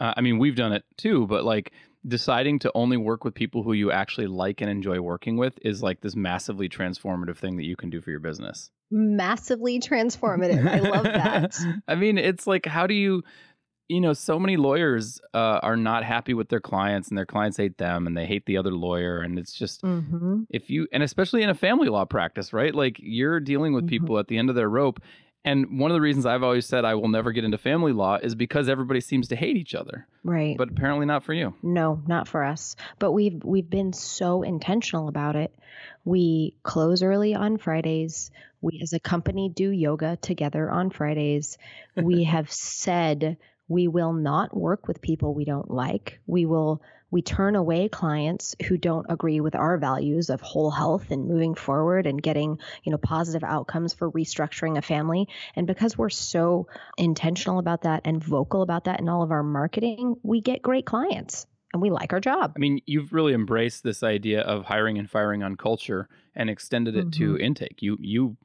uh, 0.00 0.14
I 0.16 0.20
mean, 0.20 0.38
we've 0.38 0.56
done 0.56 0.72
it 0.72 0.84
too, 0.96 1.26
but 1.28 1.44
like 1.44 1.72
deciding 2.06 2.58
to 2.60 2.72
only 2.74 2.96
work 2.96 3.24
with 3.24 3.34
people 3.34 3.62
who 3.62 3.72
you 3.72 3.90
actually 3.92 4.26
like 4.26 4.60
and 4.60 4.70
enjoy 4.70 5.00
working 5.00 5.36
with 5.36 5.58
is 5.62 5.82
like 5.82 6.00
this 6.00 6.16
massively 6.16 6.68
transformative 6.68 7.36
thing 7.36 7.56
that 7.56 7.64
you 7.64 7.76
can 7.76 7.90
do 7.90 8.00
for 8.00 8.10
your 8.10 8.20
business. 8.20 8.70
Massively 8.90 9.80
transformative. 9.80 10.66
I 10.66 10.80
love 10.80 11.04
that. 11.04 11.56
I 11.88 11.94
mean, 11.94 12.18
it's 12.18 12.46
like, 12.46 12.66
how 12.66 12.86
do 12.86 12.94
you, 12.94 13.22
you 13.88 14.00
know, 14.00 14.12
so 14.12 14.38
many 14.38 14.56
lawyers 14.56 15.20
uh, 15.34 15.60
are 15.62 15.76
not 15.76 16.04
happy 16.04 16.34
with 16.34 16.48
their 16.48 16.60
clients 16.60 17.08
and 17.08 17.16
their 17.16 17.26
clients 17.26 17.56
hate 17.56 17.78
them 17.78 18.06
and 18.06 18.16
they 18.16 18.26
hate 18.26 18.46
the 18.46 18.56
other 18.56 18.72
lawyer. 18.72 19.20
And 19.20 19.38
it's 19.38 19.52
just, 19.54 19.80
hmm 19.82 20.42
if 20.50 20.68
you, 20.68 20.86
and 20.92 21.02
especially 21.02 21.42
in 21.42 21.48
a 21.48 21.54
family 21.54 21.88
law 21.88 22.04
practice, 22.04 22.52
right? 22.52 22.74
Like 22.74 22.96
you're 22.98 23.40
dealing 23.40 23.72
with 23.72 23.84
Mhm. 23.84 23.88
people 23.88 24.18
at 24.18 24.28
the 24.28 24.36
end 24.36 24.50
of 24.50 24.56
their 24.56 24.68
rope. 24.68 25.00
And 25.44 25.80
one 25.80 25.90
of 25.90 25.96
the 25.96 26.00
reasons 26.00 26.24
I've 26.24 26.44
always 26.44 26.66
said 26.66 26.84
I 26.84 26.94
will 26.94 27.08
never 27.08 27.32
get 27.32 27.42
into 27.44 27.58
family 27.58 27.92
law 27.92 28.16
is 28.16 28.34
because 28.36 28.68
everybody 28.68 29.00
seems 29.00 29.26
to 29.28 29.36
hate 29.36 29.56
each 29.56 29.74
other, 29.74 30.06
Right. 30.22 30.56
but 30.56 30.68
apparently 30.70 31.04
not 31.04 31.24
for 31.24 31.34
you. 31.34 31.54
No, 31.62 32.00
not 32.06 32.28
for 32.28 32.44
us. 32.44 32.76
But 33.00 33.10
we've 33.12 33.42
we've 33.42 33.68
been 33.68 33.92
so 33.92 34.42
intentional 34.42 35.08
about 35.08 35.34
it. 35.34 35.52
We 36.04 36.54
close 36.62 37.02
early 37.02 37.34
on 37.34 37.58
Fridays. 37.58 38.30
We 38.60 38.78
as 38.82 38.92
a 38.92 39.00
company 39.00 39.48
do 39.48 39.68
yoga 39.70 40.16
together 40.20 40.70
on 40.70 40.90
Fridays. 40.90 41.58
We 41.96 42.22
have 42.34 42.50
said 42.52 43.36
we 43.68 43.88
will 43.88 44.12
not 44.12 44.56
work 44.56 44.86
with 44.86 45.00
people 45.02 45.34
we 45.34 45.44
don't 45.44 45.70
like. 45.70 46.20
We 46.26 46.46
will 46.46 46.82
we 47.12 47.22
turn 47.22 47.54
away 47.54 47.88
clients 47.88 48.56
who 48.66 48.78
don't 48.78 49.06
agree 49.08 49.40
with 49.40 49.54
our 49.54 49.76
values 49.76 50.30
of 50.30 50.40
whole 50.40 50.70
health 50.70 51.10
and 51.10 51.28
moving 51.28 51.54
forward 51.54 52.06
and 52.06 52.22
getting, 52.22 52.58
you 52.82 52.90
know, 52.90 52.98
positive 52.98 53.44
outcomes 53.44 53.92
for 53.92 54.10
restructuring 54.10 54.78
a 54.78 54.82
family. 54.82 55.28
And 55.54 55.66
because 55.66 55.96
we're 55.96 56.08
so 56.08 56.66
intentional 56.96 57.58
about 57.58 57.82
that 57.82 58.00
and 58.06 58.24
vocal 58.24 58.62
about 58.62 58.84
that 58.84 58.98
in 58.98 59.10
all 59.10 59.22
of 59.22 59.30
our 59.30 59.42
marketing, 59.42 60.16
we 60.22 60.40
get 60.40 60.62
great 60.62 60.86
clients 60.86 61.46
and 61.74 61.82
we 61.82 61.90
like 61.90 62.14
our 62.14 62.20
job. 62.20 62.54
I 62.56 62.58
mean, 62.58 62.80
you've 62.86 63.12
really 63.12 63.34
embraced 63.34 63.84
this 63.84 64.02
idea 64.02 64.40
of 64.40 64.64
hiring 64.64 64.98
and 64.98 65.08
firing 65.08 65.42
on 65.42 65.56
culture 65.56 66.08
and 66.34 66.48
extended 66.48 66.96
it 66.96 67.12
to 67.12 67.34
mm-hmm. 67.34 67.42
intake. 67.42 67.82
You, 67.82 67.98
you, 68.00 68.38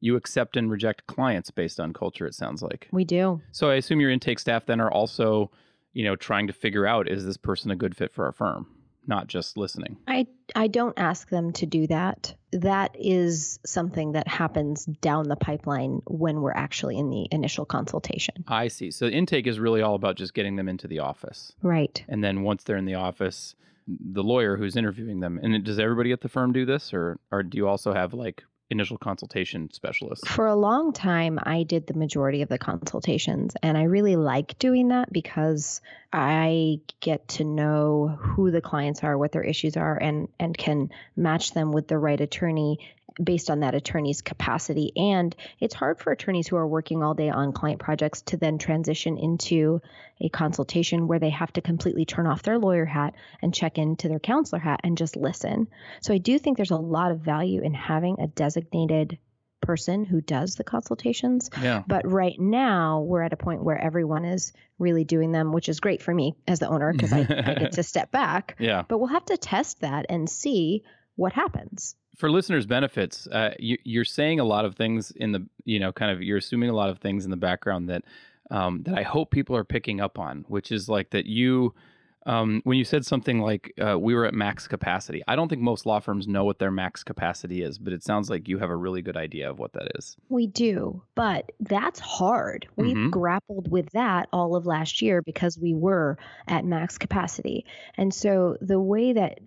you 0.00 0.16
accept 0.16 0.58
and 0.58 0.70
reject 0.70 1.06
clients 1.06 1.50
based 1.50 1.80
on 1.80 1.94
culture, 1.94 2.26
it 2.26 2.34
sounds 2.34 2.60
like. 2.62 2.88
We 2.92 3.04
do. 3.04 3.40
So 3.50 3.70
I 3.70 3.76
assume 3.76 4.00
your 4.00 4.10
intake 4.10 4.38
staff 4.38 4.66
then 4.66 4.80
are 4.80 4.90
also, 4.90 5.50
you 5.92 6.04
know, 6.04 6.16
trying 6.16 6.46
to 6.46 6.52
figure 6.52 6.86
out 6.86 7.08
is 7.08 7.24
this 7.24 7.36
person 7.36 7.70
a 7.70 7.76
good 7.76 7.96
fit 7.96 8.12
for 8.12 8.26
our 8.26 8.32
firm, 8.32 8.66
not 9.06 9.26
just 9.26 9.56
listening. 9.56 9.96
I 10.06 10.26
I 10.54 10.68
don't 10.68 10.98
ask 10.98 11.28
them 11.28 11.52
to 11.54 11.66
do 11.66 11.86
that. 11.88 12.34
That 12.52 12.96
is 12.98 13.60
something 13.64 14.12
that 14.12 14.28
happens 14.28 14.84
down 14.84 15.28
the 15.28 15.36
pipeline 15.36 16.02
when 16.06 16.40
we're 16.40 16.52
actually 16.52 16.98
in 16.98 17.10
the 17.10 17.28
initial 17.30 17.64
consultation. 17.64 18.44
I 18.48 18.68
see. 18.68 18.90
So 18.90 19.06
intake 19.06 19.46
is 19.46 19.58
really 19.58 19.82
all 19.82 19.94
about 19.94 20.16
just 20.16 20.34
getting 20.34 20.56
them 20.56 20.68
into 20.68 20.88
the 20.88 21.00
office. 21.00 21.52
Right. 21.62 22.04
And 22.08 22.22
then 22.22 22.42
once 22.42 22.64
they're 22.64 22.76
in 22.76 22.86
the 22.86 22.94
office, 22.94 23.54
the 23.86 24.22
lawyer 24.22 24.56
who's 24.56 24.76
interviewing 24.76 25.20
them, 25.20 25.38
and 25.42 25.64
does 25.64 25.78
everybody 25.78 26.12
at 26.12 26.20
the 26.20 26.28
firm 26.28 26.52
do 26.52 26.64
this 26.64 26.92
or 26.92 27.18
or 27.30 27.42
do 27.42 27.58
you 27.58 27.66
also 27.66 27.92
have 27.92 28.14
like 28.14 28.44
initial 28.70 28.98
consultation 28.98 29.70
specialist? 29.72 30.26
For 30.26 30.46
a 30.46 30.54
long 30.54 30.92
time, 30.92 31.38
I 31.42 31.64
did 31.64 31.86
the 31.86 31.94
majority 31.94 32.42
of 32.42 32.48
the 32.48 32.58
consultations, 32.58 33.56
and 33.62 33.76
I 33.76 33.82
really 33.84 34.16
like 34.16 34.58
doing 34.58 34.88
that 34.88 35.12
because 35.12 35.80
I 36.12 36.80
get 37.00 37.28
to 37.28 37.44
know 37.44 38.16
who 38.18 38.50
the 38.50 38.60
clients 38.60 39.04
are, 39.04 39.18
what 39.18 39.32
their 39.32 39.42
issues 39.42 39.76
are, 39.76 39.96
and 39.96 40.28
and 40.38 40.56
can 40.56 40.90
match 41.16 41.52
them 41.52 41.72
with 41.72 41.88
the 41.88 41.98
right 41.98 42.20
attorney 42.20 42.78
based 43.22 43.50
on 43.50 43.60
that 43.60 43.74
attorney's 43.74 44.22
capacity. 44.22 44.92
And 44.96 45.34
it's 45.58 45.74
hard 45.74 45.98
for 45.98 46.12
attorneys 46.12 46.48
who 46.48 46.56
are 46.56 46.66
working 46.66 47.02
all 47.02 47.14
day 47.14 47.30
on 47.30 47.52
client 47.52 47.80
projects 47.80 48.22
to 48.22 48.36
then 48.36 48.58
transition 48.58 49.18
into 49.18 49.80
a 50.20 50.28
consultation 50.28 51.08
where 51.08 51.18
they 51.18 51.30
have 51.30 51.52
to 51.54 51.60
completely 51.60 52.04
turn 52.04 52.26
off 52.26 52.42
their 52.42 52.58
lawyer 52.58 52.84
hat 52.84 53.14
and 53.42 53.54
check 53.54 53.78
into 53.78 54.08
their 54.08 54.18
counselor 54.18 54.60
hat 54.60 54.80
and 54.84 54.98
just 54.98 55.16
listen. 55.16 55.68
So 56.02 56.14
I 56.14 56.18
do 56.18 56.38
think 56.38 56.56
there's 56.56 56.70
a 56.70 56.76
lot 56.76 57.12
of 57.12 57.20
value 57.20 57.62
in 57.62 57.74
having 57.74 58.20
a 58.20 58.26
designated 58.26 59.18
person 59.60 60.04
who 60.04 60.20
does 60.20 60.54
the 60.54 60.64
consultations. 60.64 61.50
Yeah. 61.60 61.82
But 61.86 62.10
right 62.10 62.38
now, 62.38 63.02
we're 63.02 63.22
at 63.22 63.32
a 63.32 63.36
point 63.36 63.62
where 63.62 63.78
everyone 63.78 64.24
is 64.24 64.52
really 64.78 65.04
doing 65.04 65.32
them, 65.32 65.52
which 65.52 65.68
is 65.68 65.80
great 65.80 66.02
for 66.02 66.14
me 66.14 66.34
as 66.48 66.58
the 66.58 66.68
owner 66.68 66.92
because 66.92 67.12
I, 67.12 67.20
I 67.20 67.54
get 67.54 67.72
to 67.72 67.82
step 67.82 68.10
back. 68.10 68.56
Yeah. 68.58 68.84
But 68.88 68.98
we'll 68.98 69.08
have 69.08 69.26
to 69.26 69.36
test 69.36 69.80
that 69.80 70.06
and 70.08 70.28
see 70.28 70.82
what 71.16 71.32
happens 71.34 71.94
for 72.16 72.30
listeners' 72.30 72.66
benefits, 72.66 73.26
uh, 73.28 73.54
you, 73.58 74.00
are 74.00 74.04
saying 74.04 74.40
a 74.40 74.44
lot 74.44 74.64
of 74.64 74.74
things 74.74 75.10
in 75.12 75.32
the, 75.32 75.46
you 75.64 75.78
know, 75.78 75.92
kind 75.92 76.10
of, 76.10 76.22
you're 76.22 76.38
assuming 76.38 76.70
a 76.70 76.74
lot 76.74 76.90
of 76.90 76.98
things 76.98 77.24
in 77.24 77.30
the 77.30 77.36
background 77.36 77.88
that, 77.88 78.04
um, 78.50 78.82
that 78.82 78.98
I 78.98 79.02
hope 79.02 79.30
people 79.30 79.56
are 79.56 79.64
picking 79.64 80.00
up 80.00 80.18
on, 80.18 80.44
which 80.48 80.72
is 80.72 80.88
like 80.88 81.10
that 81.10 81.26
you, 81.26 81.74
um, 82.26 82.60
when 82.64 82.76
you 82.76 82.84
said 82.84 83.06
something 83.06 83.40
like 83.40 83.72
uh, 83.82 83.98
we 83.98 84.14
were 84.14 84.26
at 84.26 84.34
max 84.34 84.68
capacity, 84.68 85.22
I 85.26 85.36
don't 85.36 85.48
think 85.48 85.62
most 85.62 85.86
law 85.86 86.00
firms 86.00 86.28
know 86.28 86.44
what 86.44 86.58
their 86.58 86.70
max 86.70 87.02
capacity 87.02 87.62
is, 87.62 87.78
but 87.78 87.92
it 87.92 88.02
sounds 88.02 88.28
like 88.28 88.48
you 88.48 88.58
have 88.58 88.68
a 88.68 88.76
really 88.76 89.00
good 89.00 89.16
idea 89.16 89.48
of 89.48 89.58
what 89.58 89.72
that 89.72 89.92
is. 89.96 90.16
We 90.28 90.46
do, 90.46 91.02
but 91.14 91.50
that's 91.60 91.98
hard. 91.98 92.68
We've 92.76 92.96
mm-hmm. 92.96 93.10
grappled 93.10 93.70
with 93.70 93.90
that 93.92 94.28
all 94.32 94.54
of 94.54 94.66
last 94.66 95.00
year 95.00 95.22
because 95.22 95.58
we 95.58 95.74
were 95.74 96.18
at 96.46 96.64
max 96.64 96.98
capacity. 96.98 97.64
And 97.96 98.12
so 98.12 98.58
the 98.60 98.80
way 98.80 99.14
that 99.14 99.40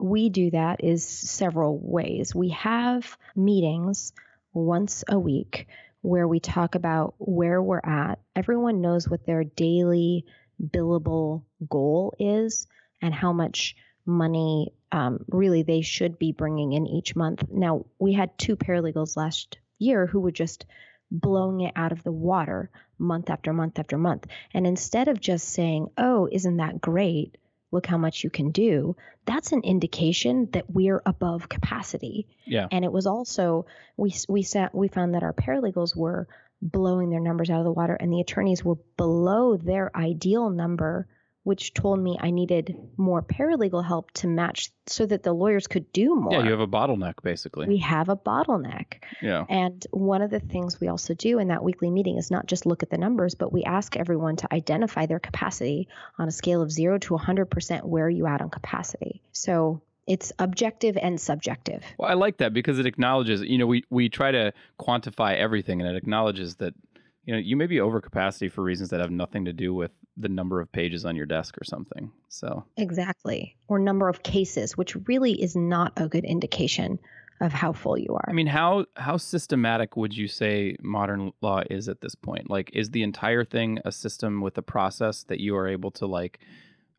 we 0.00 0.28
do 0.28 0.50
that 0.50 0.82
is 0.82 1.06
several 1.06 1.78
ways. 1.78 2.34
We 2.34 2.50
have 2.50 3.16
meetings 3.36 4.12
once 4.52 5.04
a 5.08 5.18
week 5.18 5.68
where 6.02 6.26
we 6.26 6.40
talk 6.40 6.74
about 6.74 7.14
where 7.18 7.62
we're 7.62 7.80
at. 7.84 8.18
Everyone 8.34 8.80
knows 8.80 9.08
what 9.08 9.26
their 9.26 9.44
daily 9.44 10.24
billable 10.62 11.44
goal 11.68 12.14
is 12.18 12.66
and 13.02 13.14
how 13.14 13.32
much 13.32 13.76
money 14.06 14.72
um, 14.92 15.24
really 15.28 15.62
they 15.62 15.82
should 15.82 16.18
be 16.18 16.32
bringing 16.32 16.72
in 16.72 16.86
each 16.86 17.14
month. 17.14 17.44
Now, 17.50 17.86
we 17.98 18.12
had 18.12 18.36
two 18.38 18.56
paralegals 18.56 19.16
last 19.16 19.58
year 19.78 20.06
who 20.06 20.20
were 20.20 20.32
just 20.32 20.66
blowing 21.10 21.60
it 21.60 21.72
out 21.76 21.92
of 21.92 22.02
the 22.02 22.12
water 22.12 22.70
month 22.98 23.30
after 23.30 23.52
month 23.52 23.78
after 23.78 23.98
month. 23.98 24.26
And 24.54 24.66
instead 24.66 25.08
of 25.08 25.20
just 25.20 25.48
saying, 25.48 25.88
oh, 25.98 26.28
isn't 26.30 26.58
that 26.58 26.80
great? 26.80 27.36
Look 27.72 27.86
how 27.86 27.98
much 27.98 28.24
you 28.24 28.30
can 28.30 28.50
do, 28.50 28.96
that's 29.26 29.52
an 29.52 29.62
indication 29.62 30.48
that 30.52 30.70
we're 30.70 31.02
above 31.06 31.48
capacity. 31.48 32.26
Yeah. 32.44 32.66
And 32.70 32.84
it 32.84 32.92
was 32.92 33.06
also 33.06 33.66
we 33.96 34.14
we 34.28 34.42
sat 34.42 34.74
we 34.74 34.88
found 34.88 35.14
that 35.14 35.22
our 35.22 35.32
paralegals 35.32 35.96
were 35.96 36.28
blowing 36.62 37.10
their 37.10 37.20
numbers 37.20 37.50
out 37.50 37.58
of 37.58 37.64
the 37.64 37.72
water 37.72 37.94
and 37.94 38.12
the 38.12 38.20
attorneys 38.20 38.64
were 38.64 38.76
below 38.96 39.56
their 39.56 39.94
ideal 39.96 40.50
number 40.50 41.08
which 41.42 41.72
told 41.72 41.98
me 41.98 42.18
I 42.20 42.30
needed 42.30 42.76
more 42.96 43.22
paralegal 43.22 43.84
help 43.84 44.10
to 44.12 44.26
match 44.26 44.70
so 44.86 45.06
that 45.06 45.22
the 45.22 45.32
lawyers 45.32 45.66
could 45.66 45.90
do 45.92 46.14
more. 46.14 46.32
Yeah, 46.32 46.44
you 46.44 46.50
have 46.50 46.60
a 46.60 46.66
bottleneck 46.66 47.14
basically. 47.22 47.66
We 47.66 47.78
have 47.78 48.08
a 48.08 48.16
bottleneck. 48.16 49.02
Yeah. 49.22 49.46
And 49.48 49.84
one 49.90 50.22
of 50.22 50.30
the 50.30 50.40
things 50.40 50.80
we 50.80 50.88
also 50.88 51.14
do 51.14 51.38
in 51.38 51.48
that 51.48 51.64
weekly 51.64 51.90
meeting 51.90 52.18
is 52.18 52.30
not 52.30 52.46
just 52.46 52.66
look 52.66 52.82
at 52.82 52.90
the 52.90 52.98
numbers, 52.98 53.34
but 53.34 53.52
we 53.52 53.64
ask 53.64 53.96
everyone 53.96 54.36
to 54.36 54.52
identify 54.52 55.06
their 55.06 55.20
capacity 55.20 55.88
on 56.18 56.28
a 56.28 56.32
scale 56.32 56.60
of 56.60 56.70
0 56.70 56.98
to 56.98 57.14
100% 57.14 57.84
where 57.84 58.06
are 58.06 58.10
you 58.10 58.26
at 58.26 58.42
on 58.42 58.50
capacity. 58.50 59.22
So 59.32 59.80
it's 60.06 60.32
objective 60.38 60.98
and 61.00 61.20
subjective. 61.20 61.84
Well, 61.98 62.10
I 62.10 62.14
like 62.14 62.38
that 62.38 62.52
because 62.52 62.78
it 62.78 62.86
acknowledges, 62.86 63.42
you 63.42 63.58
know, 63.58 63.66
we 63.66 63.84
we 63.90 64.08
try 64.08 64.30
to 64.32 64.52
quantify 64.78 65.36
everything 65.36 65.80
and 65.80 65.88
it 65.88 65.96
acknowledges 65.96 66.56
that 66.56 66.74
you 67.30 67.36
know, 67.36 67.42
you 67.42 67.56
may 67.56 67.68
be 67.68 67.80
over 67.80 68.00
capacity 68.00 68.48
for 68.48 68.64
reasons 68.64 68.90
that 68.90 68.98
have 68.98 69.12
nothing 69.12 69.44
to 69.44 69.52
do 69.52 69.72
with 69.72 69.92
the 70.16 70.28
number 70.28 70.60
of 70.60 70.72
pages 70.72 71.04
on 71.04 71.14
your 71.14 71.26
desk 71.26 71.56
or 71.58 71.62
something. 71.62 72.10
So 72.28 72.64
exactly, 72.76 73.56
or 73.68 73.78
number 73.78 74.08
of 74.08 74.24
cases, 74.24 74.76
which 74.76 74.96
really 75.06 75.40
is 75.40 75.54
not 75.54 75.92
a 75.96 76.08
good 76.08 76.24
indication 76.24 76.98
of 77.40 77.52
how 77.52 77.72
full 77.72 77.96
you 77.96 78.16
are. 78.16 78.24
I 78.28 78.32
mean, 78.32 78.48
how 78.48 78.86
how 78.96 79.16
systematic 79.16 79.96
would 79.96 80.16
you 80.16 80.26
say 80.26 80.74
modern 80.82 81.30
law 81.40 81.62
is 81.70 81.88
at 81.88 82.00
this 82.00 82.16
point? 82.16 82.50
Like, 82.50 82.70
is 82.72 82.90
the 82.90 83.04
entire 83.04 83.44
thing 83.44 83.78
a 83.84 83.92
system 83.92 84.40
with 84.40 84.58
a 84.58 84.62
process 84.62 85.22
that 85.28 85.38
you 85.38 85.54
are 85.54 85.68
able 85.68 85.92
to 85.92 86.06
like 86.06 86.40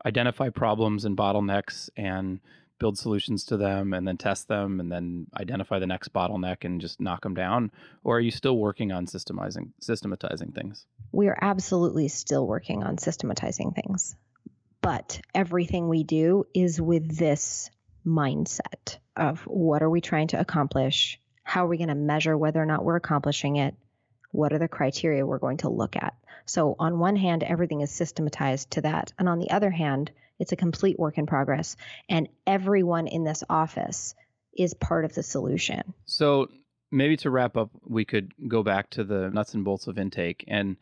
identify 0.05 0.47
problems 0.47 1.03
and 1.03 1.17
bottlenecks 1.17 1.89
and 1.97 2.39
build 2.81 2.97
solutions 2.97 3.45
to 3.45 3.57
them 3.57 3.93
and 3.93 4.07
then 4.07 4.17
test 4.17 4.47
them 4.47 4.79
and 4.79 4.91
then 4.91 5.27
identify 5.39 5.77
the 5.77 5.85
next 5.85 6.11
bottleneck 6.13 6.65
and 6.65 6.81
just 6.81 6.99
knock 6.99 7.21
them 7.21 7.35
down 7.35 7.69
or 8.03 8.17
are 8.17 8.19
you 8.19 8.31
still 8.31 8.57
working 8.57 8.91
on 8.91 9.05
systemizing 9.05 9.69
systematizing 9.79 10.51
things? 10.51 10.87
We 11.11 11.27
are 11.27 11.37
absolutely 11.39 12.07
still 12.07 12.47
working 12.47 12.83
on 12.83 12.97
systematizing 12.97 13.73
things 13.73 14.15
but 14.81 15.21
everything 15.35 15.87
we 15.89 16.03
do 16.03 16.47
is 16.55 16.81
with 16.81 17.15
this 17.15 17.69
mindset 18.03 18.97
of 19.15 19.41
what 19.41 19.83
are 19.83 19.89
we 19.89 20.01
trying 20.01 20.29
to 20.29 20.39
accomplish? 20.39 21.19
How 21.43 21.65
are 21.65 21.69
we 21.69 21.77
going 21.77 21.89
to 21.89 21.95
measure 21.95 22.35
whether 22.35 22.59
or 22.59 22.65
not 22.65 22.83
we're 22.83 22.95
accomplishing 22.95 23.57
it? 23.57 23.75
What 24.31 24.53
are 24.53 24.59
the 24.59 24.67
criteria 24.67 25.23
we're 25.23 25.37
going 25.37 25.57
to 25.57 25.69
look 25.69 25.95
at? 25.95 26.15
So 26.47 26.75
on 26.79 26.97
one 26.97 27.15
hand 27.15 27.43
everything 27.43 27.81
is 27.81 27.91
systematized 27.91 28.71
to 28.71 28.81
that 28.81 29.13
and 29.19 29.29
on 29.29 29.37
the 29.37 29.51
other 29.51 29.69
hand 29.69 30.09
it's 30.41 30.51
a 30.51 30.55
complete 30.55 30.99
work 30.99 31.19
in 31.19 31.27
progress. 31.27 31.77
And 32.09 32.27
everyone 32.47 33.05
in 33.05 33.23
this 33.23 33.43
office 33.47 34.15
is 34.57 34.73
part 34.73 35.05
of 35.05 35.13
the 35.13 35.21
solution. 35.21 35.93
So 36.05 36.47
maybe 36.91 37.15
to 37.17 37.29
wrap 37.29 37.55
up, 37.55 37.69
we 37.85 38.03
could 38.03 38.33
go 38.47 38.63
back 38.63 38.89
to 38.91 39.03
the 39.03 39.29
nuts 39.29 39.53
and 39.53 39.63
bolts 39.63 39.85
of 39.85 39.99
intake. 39.99 40.43
And, 40.47 40.77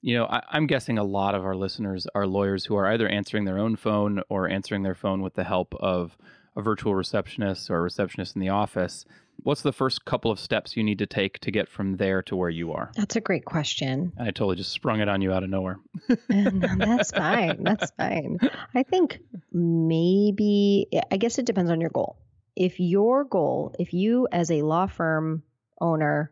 you 0.00 0.16
know, 0.16 0.24
I, 0.24 0.56
am 0.56 0.66
guessing 0.66 0.98
a 0.98 1.04
lot 1.04 1.34
of 1.34 1.44
our 1.44 1.54
listeners 1.54 2.06
are 2.14 2.26
lawyers 2.26 2.64
who 2.64 2.74
are 2.74 2.86
either 2.86 3.06
answering 3.06 3.44
their 3.44 3.58
own 3.58 3.76
phone 3.76 4.22
or 4.30 4.48
answering 4.48 4.82
their 4.82 4.94
phone 4.94 5.20
with 5.20 5.34
the 5.34 5.44
help 5.44 5.74
of 5.74 6.16
a 6.56 6.62
virtual 6.62 6.94
receptionist 6.94 7.70
or 7.70 7.76
a 7.76 7.82
receptionist 7.82 8.34
in 8.34 8.40
the 8.40 8.48
office. 8.48 9.04
What's 9.44 9.62
the 9.62 9.72
first 9.72 10.04
couple 10.04 10.30
of 10.30 10.38
steps 10.38 10.76
you 10.76 10.84
need 10.84 10.98
to 10.98 11.06
take 11.06 11.40
to 11.40 11.50
get 11.50 11.68
from 11.68 11.96
there 11.96 12.22
to 12.22 12.36
where 12.36 12.50
you 12.50 12.72
are? 12.72 12.92
That's 12.94 13.16
a 13.16 13.20
great 13.20 13.44
question. 13.44 14.12
I 14.18 14.26
totally 14.26 14.56
just 14.56 14.70
sprung 14.70 15.00
it 15.00 15.08
on 15.08 15.20
you 15.20 15.32
out 15.32 15.42
of 15.42 15.50
nowhere. 15.50 15.80
that's 16.28 17.10
fine. 17.10 17.64
That's 17.64 17.90
fine. 17.92 18.38
I 18.74 18.84
think 18.84 19.18
maybe, 19.52 20.86
I 21.10 21.16
guess 21.16 21.38
it 21.38 21.46
depends 21.46 21.70
on 21.70 21.80
your 21.80 21.90
goal. 21.90 22.18
If 22.54 22.78
your 22.78 23.24
goal, 23.24 23.74
if 23.78 23.92
you 23.92 24.28
as 24.30 24.50
a 24.50 24.62
law 24.62 24.86
firm 24.86 25.42
owner 25.80 26.30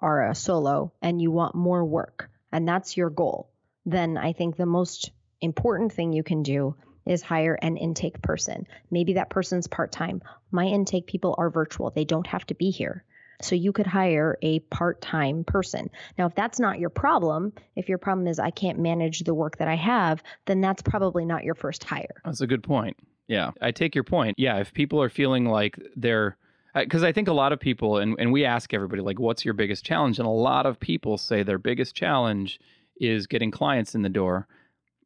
are 0.00 0.28
a 0.30 0.34
solo 0.34 0.92
and 1.00 1.22
you 1.22 1.30
want 1.30 1.54
more 1.54 1.84
work, 1.84 2.30
and 2.50 2.66
that's 2.66 2.96
your 2.96 3.10
goal, 3.10 3.50
then 3.86 4.16
I 4.16 4.32
think 4.32 4.56
the 4.56 4.66
most 4.66 5.12
important 5.40 5.92
thing 5.92 6.12
you 6.12 6.24
can 6.24 6.42
do 6.42 6.74
is 7.08 7.22
hire 7.22 7.54
an 7.54 7.76
intake 7.76 8.22
person. 8.22 8.66
Maybe 8.90 9.14
that 9.14 9.30
person's 9.30 9.66
part 9.66 9.90
time. 9.92 10.22
My 10.50 10.64
intake 10.64 11.06
people 11.06 11.34
are 11.38 11.50
virtual, 11.50 11.90
they 11.90 12.04
don't 12.04 12.26
have 12.26 12.46
to 12.46 12.54
be 12.54 12.70
here. 12.70 13.04
So 13.40 13.54
you 13.54 13.72
could 13.72 13.86
hire 13.86 14.36
a 14.42 14.58
part 14.58 15.00
time 15.00 15.44
person. 15.44 15.90
Now, 16.18 16.26
if 16.26 16.34
that's 16.34 16.58
not 16.58 16.80
your 16.80 16.90
problem, 16.90 17.52
if 17.76 17.88
your 17.88 17.98
problem 17.98 18.26
is 18.26 18.40
I 18.40 18.50
can't 18.50 18.80
manage 18.80 19.20
the 19.20 19.34
work 19.34 19.58
that 19.58 19.68
I 19.68 19.76
have, 19.76 20.22
then 20.46 20.60
that's 20.60 20.82
probably 20.82 21.24
not 21.24 21.44
your 21.44 21.54
first 21.54 21.84
hire. 21.84 22.20
That's 22.24 22.40
a 22.40 22.48
good 22.48 22.64
point. 22.64 22.96
Yeah, 23.28 23.52
I 23.60 23.70
take 23.70 23.94
your 23.94 24.04
point. 24.04 24.36
Yeah, 24.38 24.58
if 24.58 24.72
people 24.72 25.00
are 25.02 25.08
feeling 25.08 25.44
like 25.44 25.78
they're, 25.94 26.36
because 26.74 27.04
I 27.04 27.12
think 27.12 27.28
a 27.28 27.32
lot 27.32 27.52
of 27.52 27.60
people, 27.60 27.98
and, 27.98 28.16
and 28.18 28.32
we 28.32 28.44
ask 28.44 28.74
everybody, 28.74 29.02
like, 29.02 29.20
what's 29.20 29.44
your 29.44 29.54
biggest 29.54 29.84
challenge? 29.84 30.18
And 30.18 30.26
a 30.26 30.30
lot 30.30 30.66
of 30.66 30.80
people 30.80 31.16
say 31.16 31.42
their 31.42 31.58
biggest 31.58 31.94
challenge 31.94 32.58
is 33.00 33.26
getting 33.28 33.50
clients 33.50 33.94
in 33.94 34.02
the 34.02 34.08
door. 34.08 34.48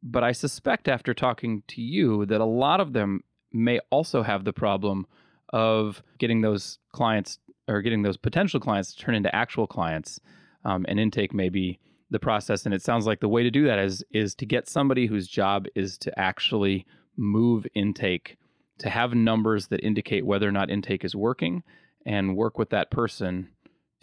But 0.03 0.23
I 0.23 0.33
suspect 0.33 0.89
after 0.89 1.13
talking 1.13 1.63
to 1.69 1.81
you 1.81 2.25
that 2.25 2.41
a 2.41 2.45
lot 2.45 2.81
of 2.81 2.91
them 2.93 3.23
may 3.53 3.79
also 3.89 4.21
have 4.21 4.43
the 4.43 4.53
problem 4.53 5.07
of 5.49 6.03
getting 6.17 6.41
those 6.41 6.79
clients 6.91 7.39
or 7.69 7.81
getting 7.81 8.01
those 8.01 8.17
potential 8.17 8.59
clients 8.59 8.93
to 8.93 9.01
turn 9.01 9.15
into 9.15 9.33
actual 9.33 9.65
clients. 9.65 10.19
Um, 10.65 10.85
and 10.87 10.99
intake 10.99 11.33
may 11.33 11.49
be 11.49 11.79
the 12.09 12.19
process. 12.19 12.65
And 12.65 12.73
it 12.73 12.81
sounds 12.81 13.05
like 13.05 13.19
the 13.19 13.29
way 13.29 13.43
to 13.43 13.51
do 13.51 13.65
that 13.65 13.79
is 13.79 14.03
is 14.11 14.35
to 14.35 14.45
get 14.45 14.67
somebody 14.67 15.07
whose 15.07 15.27
job 15.27 15.67
is 15.75 15.97
to 15.99 16.19
actually 16.19 16.85
move 17.17 17.65
intake, 17.73 18.37
to 18.79 18.89
have 18.89 19.13
numbers 19.13 19.67
that 19.67 19.83
indicate 19.83 20.25
whether 20.25 20.47
or 20.47 20.51
not 20.51 20.69
intake 20.69 21.05
is 21.05 21.15
working, 21.15 21.63
and 22.05 22.35
work 22.35 22.57
with 22.57 22.69
that 22.69 22.91
person 22.91 23.49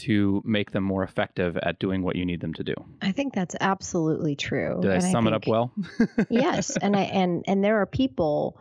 to 0.00 0.42
make 0.44 0.70
them 0.72 0.84
more 0.84 1.02
effective 1.02 1.56
at 1.56 1.78
doing 1.78 2.02
what 2.02 2.16
you 2.16 2.24
need 2.24 2.40
them 2.40 2.54
to 2.54 2.64
do. 2.64 2.74
I 3.00 3.12
think 3.12 3.34
that's 3.34 3.56
absolutely 3.60 4.36
true. 4.36 4.78
Did 4.82 4.90
I 4.92 4.98
sum 4.98 5.26
I 5.26 5.30
it 5.30 5.34
up 5.34 5.46
well? 5.46 5.72
yes, 6.30 6.76
and 6.76 6.96
I 6.96 7.02
and 7.02 7.44
and 7.46 7.62
there 7.64 7.80
are 7.80 7.86
people 7.86 8.60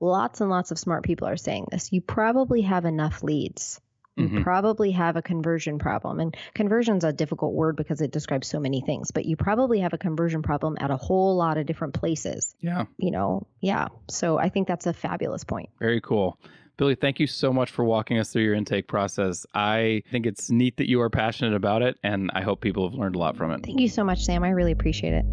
lots 0.00 0.40
and 0.40 0.50
lots 0.50 0.70
of 0.70 0.78
smart 0.78 1.04
people 1.04 1.26
are 1.28 1.36
saying 1.36 1.66
this. 1.70 1.92
You 1.92 2.00
probably 2.00 2.62
have 2.62 2.84
enough 2.84 3.22
leads 3.22 3.80
you 4.16 4.28
Mhm. 4.28 4.42
probably 4.42 4.90
have 4.90 5.14
a 5.14 5.22
conversion 5.22 5.78
problem. 5.78 6.18
And 6.18 6.36
conversion's 6.52 7.04
a 7.04 7.12
difficult 7.12 7.54
word 7.54 7.76
because 7.76 8.00
it 8.00 8.10
describes 8.10 8.48
so 8.48 8.58
many 8.58 8.80
things, 8.80 9.12
but 9.12 9.24
you 9.26 9.36
probably 9.36 9.78
have 9.78 9.92
a 9.92 9.98
conversion 9.98 10.42
problem 10.42 10.76
at 10.80 10.90
a 10.90 10.96
whole 10.96 11.36
lot 11.36 11.56
of 11.56 11.66
different 11.66 11.94
places. 11.94 12.52
Yeah. 12.60 12.86
You 12.96 13.12
know, 13.12 13.46
yeah. 13.60 13.86
So 14.10 14.36
I 14.36 14.48
think 14.48 14.66
that's 14.66 14.86
a 14.86 14.92
fabulous 14.92 15.44
point. 15.44 15.68
Very 15.78 16.00
cool. 16.00 16.36
Billy, 16.78 16.94
thank 16.94 17.18
you 17.18 17.26
so 17.26 17.52
much 17.52 17.72
for 17.72 17.84
walking 17.84 18.20
us 18.20 18.32
through 18.32 18.44
your 18.44 18.54
intake 18.54 18.86
process. 18.86 19.44
I 19.52 20.04
think 20.12 20.26
it's 20.26 20.48
neat 20.48 20.76
that 20.76 20.88
you 20.88 21.00
are 21.00 21.10
passionate 21.10 21.54
about 21.54 21.82
it, 21.82 21.98
and 22.04 22.30
I 22.34 22.42
hope 22.42 22.60
people 22.60 22.88
have 22.88 22.96
learned 22.96 23.16
a 23.16 23.18
lot 23.18 23.36
from 23.36 23.50
it. 23.50 23.64
Thank 23.64 23.80
you 23.80 23.88
so 23.88 24.04
much, 24.04 24.24
Sam. 24.24 24.44
I 24.44 24.50
really 24.50 24.70
appreciate 24.70 25.12
it. 25.12 25.24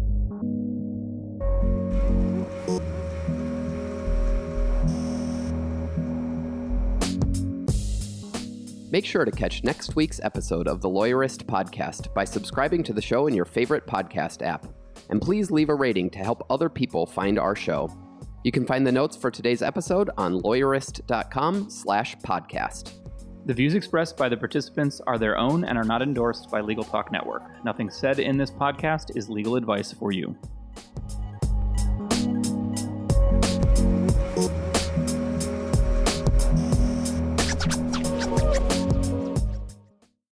Make 8.90 9.04
sure 9.04 9.24
to 9.24 9.30
catch 9.30 9.62
next 9.62 9.94
week's 9.94 10.18
episode 10.24 10.66
of 10.66 10.80
the 10.80 10.88
Lawyerist 10.88 11.44
podcast 11.44 12.12
by 12.12 12.24
subscribing 12.24 12.82
to 12.82 12.92
the 12.92 13.02
show 13.02 13.28
in 13.28 13.34
your 13.34 13.44
favorite 13.44 13.86
podcast 13.86 14.44
app. 14.44 14.66
And 15.10 15.22
please 15.22 15.52
leave 15.52 15.68
a 15.68 15.74
rating 15.76 16.10
to 16.10 16.18
help 16.18 16.44
other 16.50 16.68
people 16.68 17.06
find 17.06 17.38
our 17.38 17.54
show. 17.54 17.88
You 18.46 18.52
can 18.52 18.64
find 18.64 18.86
the 18.86 18.92
notes 18.92 19.16
for 19.16 19.28
today's 19.28 19.60
episode 19.60 20.08
on 20.16 20.40
lawyerist.com 20.42 21.68
slash 21.68 22.16
podcast. 22.18 22.92
The 23.44 23.52
views 23.52 23.74
expressed 23.74 24.16
by 24.16 24.28
the 24.28 24.36
participants 24.36 25.00
are 25.04 25.18
their 25.18 25.36
own 25.36 25.64
and 25.64 25.76
are 25.76 25.82
not 25.82 26.00
endorsed 26.00 26.48
by 26.48 26.60
Legal 26.60 26.84
Talk 26.84 27.10
Network. 27.10 27.42
Nothing 27.64 27.90
said 27.90 28.20
in 28.20 28.36
this 28.36 28.52
podcast 28.52 29.16
is 29.16 29.28
legal 29.28 29.56
advice 29.56 29.90
for 29.90 30.12
you. 30.12 30.36